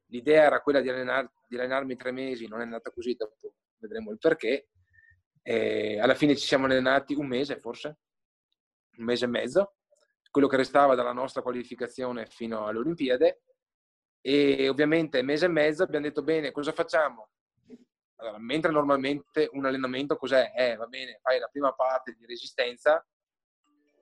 [0.09, 3.36] L'idea era quella di, allenar, di allenarmi tre mesi, non è andata così, dopo
[3.77, 4.69] vedremo il perché.
[5.41, 7.97] E alla fine ci siamo allenati un mese forse,
[8.97, 9.75] un mese e mezzo,
[10.32, 13.36] quello che restava dalla nostra qualificazione fino alle Olimpiadi.
[14.21, 17.30] E ovviamente mese e mezzo abbiamo detto bene, cosa facciamo?
[18.20, 20.51] Allora, mentre normalmente un allenamento cos'è?
[20.55, 23.05] Eh, va bene, fai la prima parte di resistenza,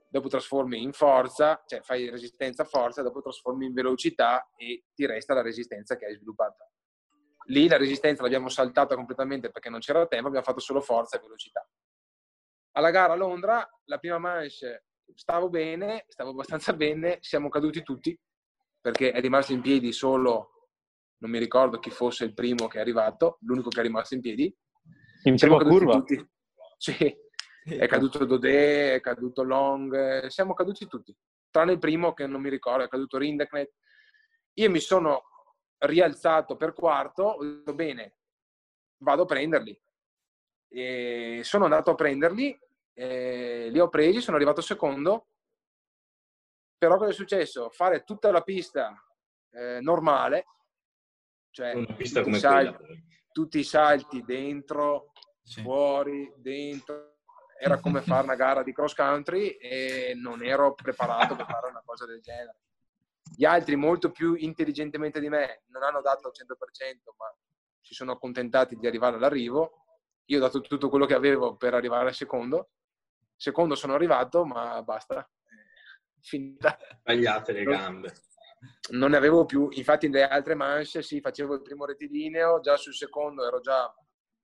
[0.09, 5.34] dopo trasformi in forza, cioè fai resistenza forza, dopo trasformi in velocità e ti resta
[5.34, 6.72] la resistenza che hai sviluppato.
[7.49, 11.22] Lì la resistenza l'abbiamo saltata completamente perché non c'era tempo, abbiamo fatto solo forza e
[11.22, 11.68] velocità.
[12.72, 18.20] Alla gara a Londra, la prima manche stavo bene, stavo abbastanza bene, siamo caduti tutti
[18.80, 20.57] perché è rimasto in piedi solo,
[21.20, 24.22] non mi ricordo chi fosse il primo che è arrivato, l'unico che è rimasto in
[24.22, 24.55] piedi.
[25.24, 25.93] In siamo prima curva?
[25.93, 26.30] Tutti.
[26.78, 27.18] Sì,
[27.63, 31.15] è caduto Dodé, è caduto Long, siamo caduti tutti,
[31.49, 33.74] tranne il primo che non mi ricordo, è caduto Rindeknet.
[34.53, 35.24] Io mi sono
[35.80, 38.18] rialzato per quarto, ho detto bene,
[38.97, 39.80] vado a prenderli.
[40.70, 42.59] E sono andato a prenderli,
[42.93, 45.28] li ho presi, sono arrivato secondo,
[46.78, 47.70] però cosa è successo?
[47.70, 48.93] Fare tutta la pista
[49.51, 50.45] eh, normale,
[51.58, 52.05] cioè tutti,
[52.36, 55.62] salti, tutti, i salti dentro, sì.
[55.62, 57.16] fuori, dentro,
[57.60, 61.82] era come fare una gara di cross country e non ero preparato per fare una
[61.84, 62.60] cosa del genere.
[63.36, 67.36] Gli altri, molto più intelligentemente di me, non hanno dato al 100%, ma
[67.82, 69.86] si sono accontentati di arrivare all'arrivo.
[70.26, 72.70] Io ho dato tutto quello che avevo per arrivare al secondo.
[73.36, 75.28] Secondo sono arrivato, ma basta.
[76.22, 76.78] Finita.
[77.01, 78.14] Tagliate le gambe.
[78.91, 79.70] Non ne avevo più.
[79.72, 83.93] Infatti, nelle altre manche, sì, facevo il primo rettilineo, già sul secondo ero già...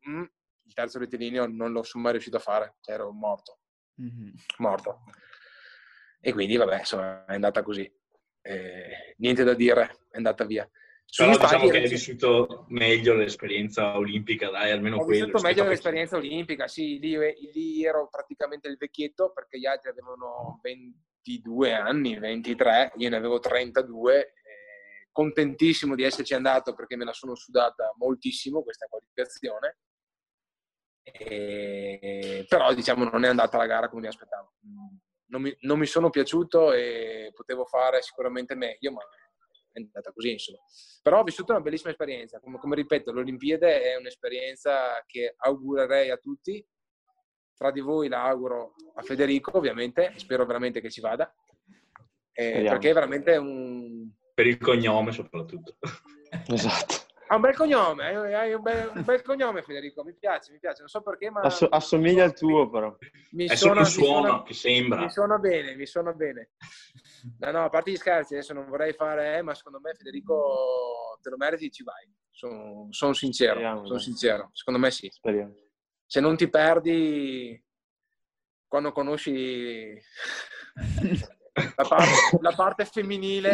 [0.09, 0.24] Mm,
[0.66, 3.59] il terzo rettilineo non lo sono mai riuscito a fare, cioè ero morto.
[4.01, 4.34] Mm-hmm.
[4.57, 5.03] Morto.
[6.20, 7.91] E quindi, vabbè, insomma, è andata così.
[8.41, 10.70] Eh, niente da dire, è andata via.
[11.16, 15.26] Però Sugli diciamo che hai vissuto meglio l'esperienza olimpica, dai, almeno ho quello.
[15.26, 17.16] vissuto rispetto meglio l'esperienza olimpica, sì, lì,
[17.53, 20.59] lì ero praticamente il vecchietto perché gli altri avevano
[21.24, 24.34] 22 anni, 23, io ne avevo 32, eh,
[25.11, 29.78] contentissimo di esserci andato perché me la sono sudata moltissimo questa qualificazione,
[31.05, 34.53] Eh, però diciamo non è andata la gara come mi aspettavo.
[35.28, 39.01] Non mi, non mi sono piaciuto e potevo fare sicuramente meglio, ma
[39.71, 40.59] è andata così insomma.
[41.01, 46.17] Però ho vissuto una bellissima esperienza, come, come ripeto, l'Olimpiade è un'esperienza che augurerei a
[46.17, 46.65] tutti,
[47.56, 51.34] tra di voi la auguro a Federico ovviamente, spero veramente che ci vada,
[52.32, 55.76] eh, perché è veramente un, Per il cognome soprattutto.
[56.47, 56.95] Esatto.
[57.28, 60.80] ha un bel cognome, hai, un, bel, un bel cognome Federico, mi piace, mi piace,
[60.80, 62.95] non so perché, ma Asso- assomiglia al tuo, però.
[63.34, 64.99] mi È solo suona, suono suona- che sembra.
[65.01, 66.49] Mi suona bene, mi suona bene.
[67.39, 71.18] No, no, a parte gli scherzi, adesso non vorrei fare, eh, ma secondo me Federico
[71.22, 72.12] te lo meriti, ci vai.
[72.32, 74.49] Sono, sono sincero, sono sincero.
[74.54, 75.08] Secondo me sì.
[75.10, 75.54] Speriamo.
[76.14, 77.59] Se non ti perdi
[78.68, 79.99] quando conosci
[81.76, 83.49] la parte, la parte femminile,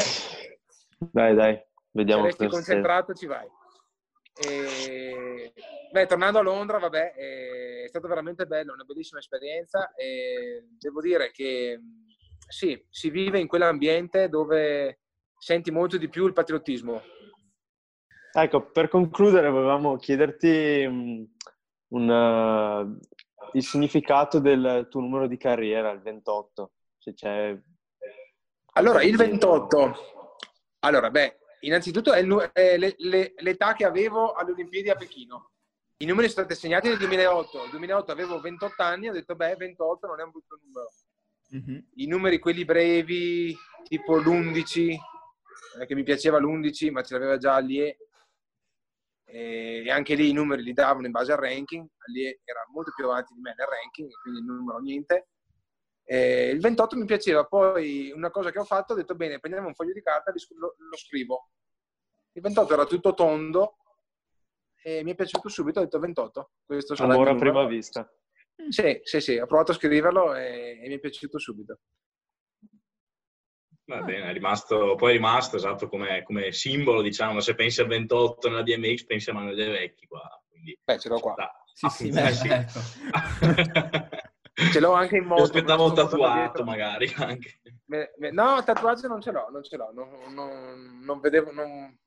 [0.98, 3.48] Dai, dai, se vediamo resti queste- concentrato ci vai.
[4.46, 5.54] E...
[5.90, 11.32] Beh, tornando a Londra, vabbè, è stata veramente bello, una bellissima esperienza e devo dire
[11.32, 12.08] che mh,
[12.46, 15.00] sì, si vive in quell'ambiente dove
[15.38, 17.02] senti molto di più il patriottismo.
[18.34, 21.38] Ecco, per concludere volevamo chiederti
[21.94, 23.08] mm, un, eh,
[23.54, 27.58] il significato del tuo numero di carriera, il 28, se c'è...
[28.74, 29.94] Allora, il 28,
[30.80, 35.52] allora, beh, innanzitutto è, il è le- le- l'età che avevo alle Olimpiadi a Pechino.
[35.98, 37.62] I numeri sono stati segnati nel 2008.
[37.62, 40.92] Nel 2008 avevo 28 anni, ho detto, beh, 28 non è un brutto numero.
[41.50, 41.88] Mhm.
[41.96, 44.96] I numeri, quelli brevi, tipo l'11,
[45.82, 47.98] eh, che mi piaceva l'11, ma ce l'aveva già Allie.
[49.32, 51.88] E anche lì i numeri li davano in base al ranking.
[52.08, 55.30] Allie era molto più avanti di me nel ranking, quindi il numero niente.
[56.04, 59.68] Eh, il 28 mi piaceva, poi una cosa che ho fatto, ho detto bene, prendiamo
[59.68, 61.52] un foglio di carta e lo, lo scrivo.
[62.32, 63.78] Il 28 era tutto tondo
[64.82, 66.52] e mi è piaciuto subito, ho detto 28.
[66.66, 68.12] Questo il Amore a prima vista.
[68.70, 71.80] Sì, sì, sì, ho provato a scriverlo e, e mi è piaciuto subito.
[73.90, 77.88] Va bene, è rimasto, poi è rimasto esatto come, come simbolo, diciamo, se pensi al
[77.88, 81.32] 28 nella BMX pensi a Manuel De Vecchi qua, quindi Beh, ce l'ho qua.
[81.34, 81.64] sta.
[81.74, 82.48] Sì, Ah, sì, beh, sì.
[82.50, 82.80] ecco.
[84.72, 85.42] Ce l'ho anche in moto.
[85.42, 87.62] aspettavo sono portato tatuato magari anche.
[87.86, 89.90] Me- me- no, tatuaggio non ce l'ho, non ce l'ho.
[89.94, 91.98] Non, non- non vedevo, non,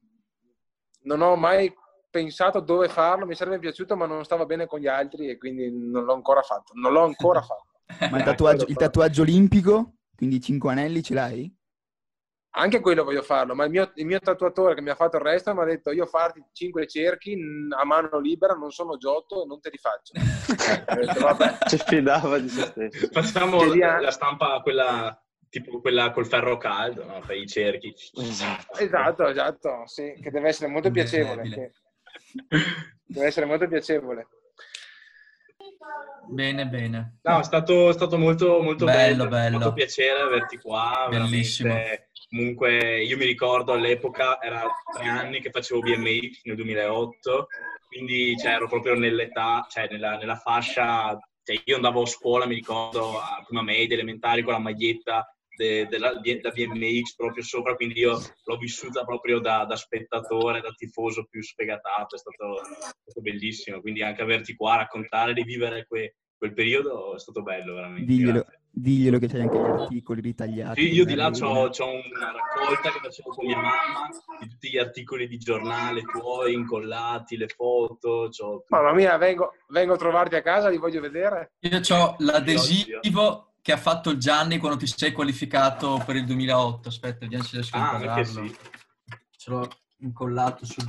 [1.05, 1.75] non ho mai
[2.11, 5.69] pensato dove farlo, mi sarebbe piaciuto, ma non stava bene con gli altri e quindi
[5.73, 6.75] non l'ho ancora fatto.
[6.77, 7.71] Non l'ho ancora fatto.
[8.11, 11.53] Ma il tatuaggio, il tatuaggio olimpico, quindi cinque anelli ce l'hai?
[12.55, 15.23] Anche quello voglio farlo, ma il mio, il mio tatuatore che mi ha fatto il
[15.23, 17.35] resto mi ha detto io farti cinque cerchi
[17.75, 20.13] a mano libera, non sono Giotto e non te li faccio.
[20.95, 21.59] Detto, vabbè.
[21.67, 23.09] Si fidava di se stesso.
[23.11, 27.21] Facciamo Che dia- la stampa, quella tipo quella col ferro caldo, no?
[27.27, 27.95] per i cerchi.
[28.19, 28.79] Esatto.
[28.79, 31.49] Esatto, esatto, sì, che deve essere molto piacevole.
[31.49, 31.73] Che-
[33.07, 34.29] Deve essere molto piacevole.
[36.29, 37.19] Bene, bene.
[37.23, 39.29] No, è stato, è stato molto, molto Bello, bello.
[39.29, 39.59] bello.
[39.59, 41.07] Fatto piacere averti qua.
[41.11, 41.73] Bellissimo.
[41.73, 42.11] veramente.
[42.33, 47.47] Comunque, io mi ricordo all'epoca, era tre anni che facevo BMX nel 2008,
[47.89, 51.19] quindi cioè, ero proprio nell'età, cioè nella, nella fascia.
[51.45, 55.87] Cioè, io andavo a scuola, mi ricordo, a prima media, elementari, con la maglietta de-
[55.89, 60.71] della, di- da BMX proprio sopra, quindi io l'ho vissuta proprio da, da spettatore, da
[60.71, 62.65] tifoso più sfegatato, è stato, è
[63.11, 63.83] stato bellissimo.
[63.83, 68.07] Quindi anche averti qua, raccontare, rivivere que- quel periodo è stato bello, veramente.
[68.07, 68.61] Diglielo, grazie.
[68.75, 70.81] Diglielo che c'hai anche gli articoli ritagliati.
[70.81, 71.45] Sì, io di là belli.
[71.45, 74.09] ho una raccolta che facevo con mia mamma
[74.41, 78.29] di tutti gli articoli di giornale tuoi incollati, le foto.
[78.31, 78.65] c'ho.
[78.69, 81.53] Mamma mia, vengo, vengo a trovarti a casa, li voglio vedere.
[81.61, 86.89] Io ho l'adesivo che ha fatto il Gianni quando ti sei qualificato per il 2008.
[86.89, 88.57] Aspetta, vediamo se riesco a Ah, sì.
[89.37, 89.69] Ce l'ho
[89.99, 90.85] incollato sul...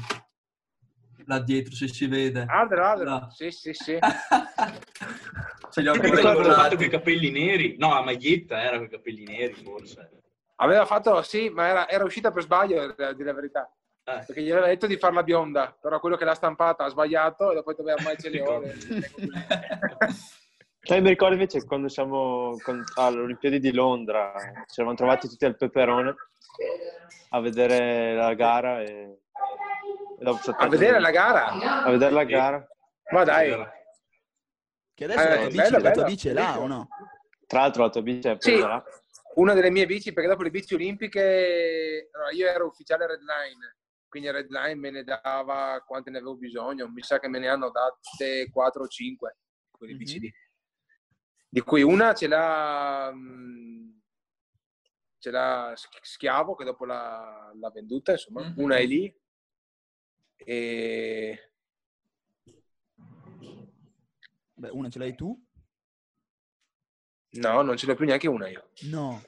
[1.25, 2.45] là dietro, se si vede.
[2.47, 3.09] Adro, adro.
[3.09, 3.29] No.
[3.29, 3.97] Sì, sì, sì.
[5.73, 6.75] Ce li ho che avevo fatto incollati.
[6.75, 7.75] con i capelli neri.
[7.79, 10.09] No, la maglietta era con i capelli neri, forse.
[10.57, 13.73] Aveva fatto, sì, ma era, era uscita per sbaglio, a dire la verità.
[14.05, 17.51] Eh, Perché gli aveva detto di farla bionda, però quello che l'ha stampata ha sbagliato
[17.51, 18.61] e dopo dove ormai ce li ho.
[20.85, 24.33] Sai, mi ricordo invece quando siamo con- alle Olimpiadi di Londra,
[24.67, 26.13] ci eravamo trovati tutti al Peperone
[27.29, 28.87] a vedere la gara e,
[30.19, 31.45] e dopo A vedere la gara?
[31.85, 32.67] a vedere la gara.
[33.11, 33.51] Ma dai.
[34.95, 36.87] Che adesso Eh, la tua bici, bello, la tua bici è là o no?
[37.47, 38.51] Tra l'altro la tua bici è Sì.
[38.51, 38.83] presa là.
[39.35, 43.77] una delle mie bici, perché dopo le bici olimpiche, allora, io ero ufficiale redline,
[44.07, 47.71] quindi Redline me ne dava quante ne avevo bisogno, mi sa che me ne hanno
[47.71, 49.37] date 4 o 5
[49.71, 50.31] quelle bici lì.
[51.49, 54.01] Di cui una ce l'ha, mh,
[55.17, 58.53] ce l'ha Schiavo che dopo l'ha, l'ha venduta, insomma, Mhm.
[58.57, 59.11] una è lì
[60.37, 61.52] e
[64.63, 65.37] Beh, una ce l'hai tu?
[67.35, 68.69] no, non ce l'ho più neanche una io.
[68.83, 69.21] No.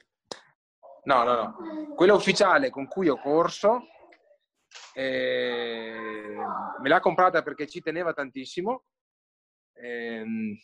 [1.03, 1.93] No, no, no.
[1.93, 3.81] Quella ufficiale con cui ho corso
[4.93, 6.37] eh,
[6.81, 8.85] me l'ha comprata perché ci teneva tantissimo.
[9.73, 10.55] Ehm,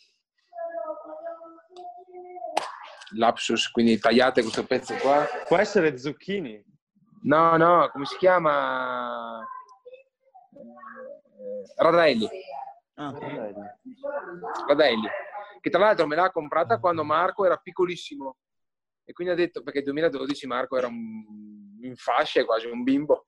[3.16, 5.26] lapsus, quindi tagliate questo pezzo qua.
[5.46, 6.64] Può essere zucchini.
[7.24, 9.46] No, no, come si chiama?
[10.50, 12.28] Eh, Radelli.
[13.02, 13.74] Ah,
[14.68, 15.08] Radelli,
[15.60, 18.36] che tra l'altro me l'ha comprata quando Marco era piccolissimo
[19.04, 23.26] e quindi ha detto, perché nel 2012 Marco era un, in fascia, quasi un bimbo,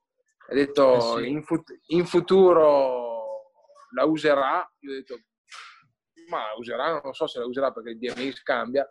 [0.48, 1.28] ha detto Eh sì.
[1.30, 3.50] in, fut- in futuro
[3.94, 5.18] la userà, io ho detto
[6.28, 8.88] ma la userà, non so se la userà perché il DMX cambia.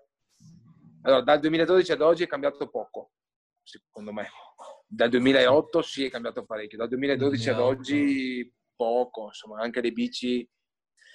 [1.03, 3.11] Allora, dal 2012 ad oggi è cambiato poco,
[3.63, 4.27] secondo me.
[4.87, 7.79] Dal 2008 sì è cambiato parecchio, dal 2012 ad 2008.
[7.79, 10.47] oggi poco, insomma anche le bici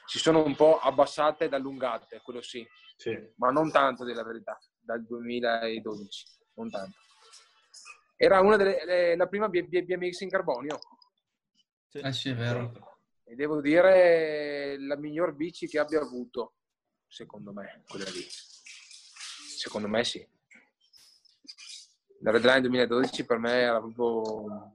[0.09, 3.17] si sono un po' abbassate ed allungate, quello sì, Sì.
[3.37, 6.97] ma non tanto della verità, dal 2012, non tanto.
[8.17, 10.79] Era una delle, le- la prima BMX in carbonio
[11.93, 12.73] Eh sì, è vero.
[13.25, 16.55] e devo dire la miglior bici che abbia avuto,
[17.07, 18.27] secondo me, quella lì.
[18.29, 20.27] Secondo me sì.
[22.21, 24.75] La Redline 2012 per me era proprio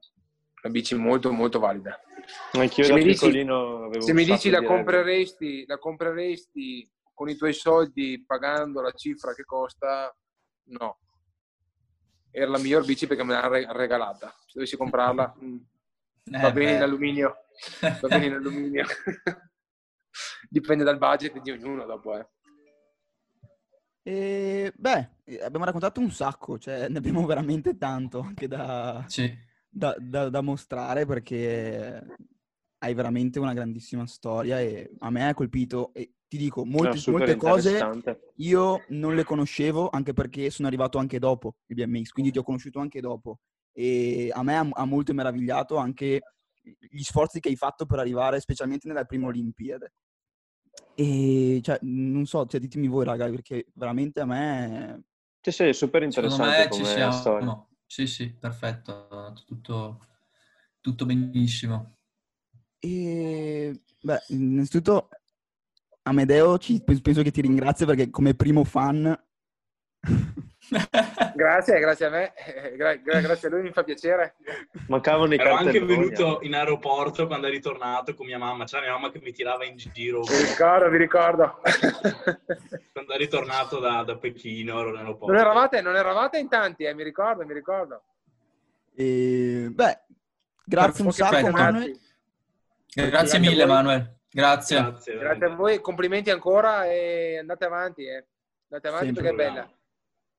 [0.63, 1.99] una bici molto molto valida.
[2.53, 7.29] Anch'io Se da mi dici- piccolino avevo Se mi dici la compreresti, la compreresti con
[7.29, 10.15] i tuoi soldi pagando la cifra che costa,
[10.69, 10.99] no.
[12.31, 14.29] Era la miglior bici perché me l'ha re- regalata.
[14.45, 15.57] Se dovessi comprarla, mm,
[16.31, 16.75] Eh, va bene beh.
[16.77, 17.35] in alluminio.
[18.01, 18.85] Va bene in alluminio.
[20.49, 22.27] Dipende dal budget di ognuno dopo, eh.
[24.05, 29.33] E, beh, eh, abbiamo raccontato un sacco, cioè ne abbiamo veramente tanto anche da, Sì.
[29.73, 32.05] Da- da- da mostrare perché
[32.79, 37.11] hai veramente una grandissima storia e a me ha colpito e ti dico, No, molte,
[37.11, 37.85] molte cose
[38.37, 42.43] io non le conoscevo anche perché sono arrivato anche dopo il BMX, quindi ti ho
[42.43, 43.39] conosciuto anche dopo
[43.71, 46.21] e a me ha, ha molto meravigliato anche
[46.61, 49.93] gli sforzi che hai fatto per arrivare specialmente nella prima Olimpiade.
[50.95, 55.03] E cioè, non so, cioè, ditemi voi raga, perché veramente a me
[55.41, 57.11] Sì, sì, è super Secondo interessante me ci come storia.
[57.11, 57.67] siamo.
[57.93, 59.07] Sì, sì, perfetto.
[59.45, 59.99] Tutto,
[60.81, 61.97] tutto benissimo.
[62.81, 65.07] E beh, innanzitutto
[66.03, 69.17] Amedeo ci- penso che ti ringrazio perché come primo fan
[71.35, 74.35] Grazie, grazie a me, eh, gra- gra- grazie a lui, mi fa piacere.
[74.87, 78.63] Mancavano i Ero anche venuto in aeroporto quando è ritornato con mia mamma.
[78.63, 81.59] C'era mia mamma che mi tirava in giro Vi ricordo, vi ricordo.
[82.93, 84.79] quando è ritornato da, da Pechino.
[84.79, 85.33] Ero in aeroporto.
[85.33, 88.01] Non eravate, non eravate in tanti, eh, mi ricordo, mi ricordo.
[88.95, 89.99] e beh,
[90.63, 91.49] grazie un sacco.
[91.49, 91.99] Manuel.
[92.93, 93.65] Grazie mille.
[93.65, 94.17] Manuel.
[94.31, 94.81] Grazie.
[94.81, 95.17] Grazie.
[95.17, 98.25] Grazie a voi, complimenti ancora e andate avanti, eh.
[98.69, 99.23] Andate avanti Sempre.
[99.23, 99.71] perché è bella.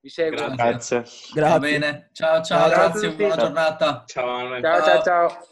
[0.05, 0.51] Vi seguo.
[0.53, 1.03] Grazie.
[1.33, 1.33] Grazie.
[1.33, 2.09] Va bene.
[2.11, 4.03] Ciao, ciao, Ciao grazie, buona giornata.
[4.05, 4.61] Ciao.
[4.61, 5.47] Ciao, ciao, ciao.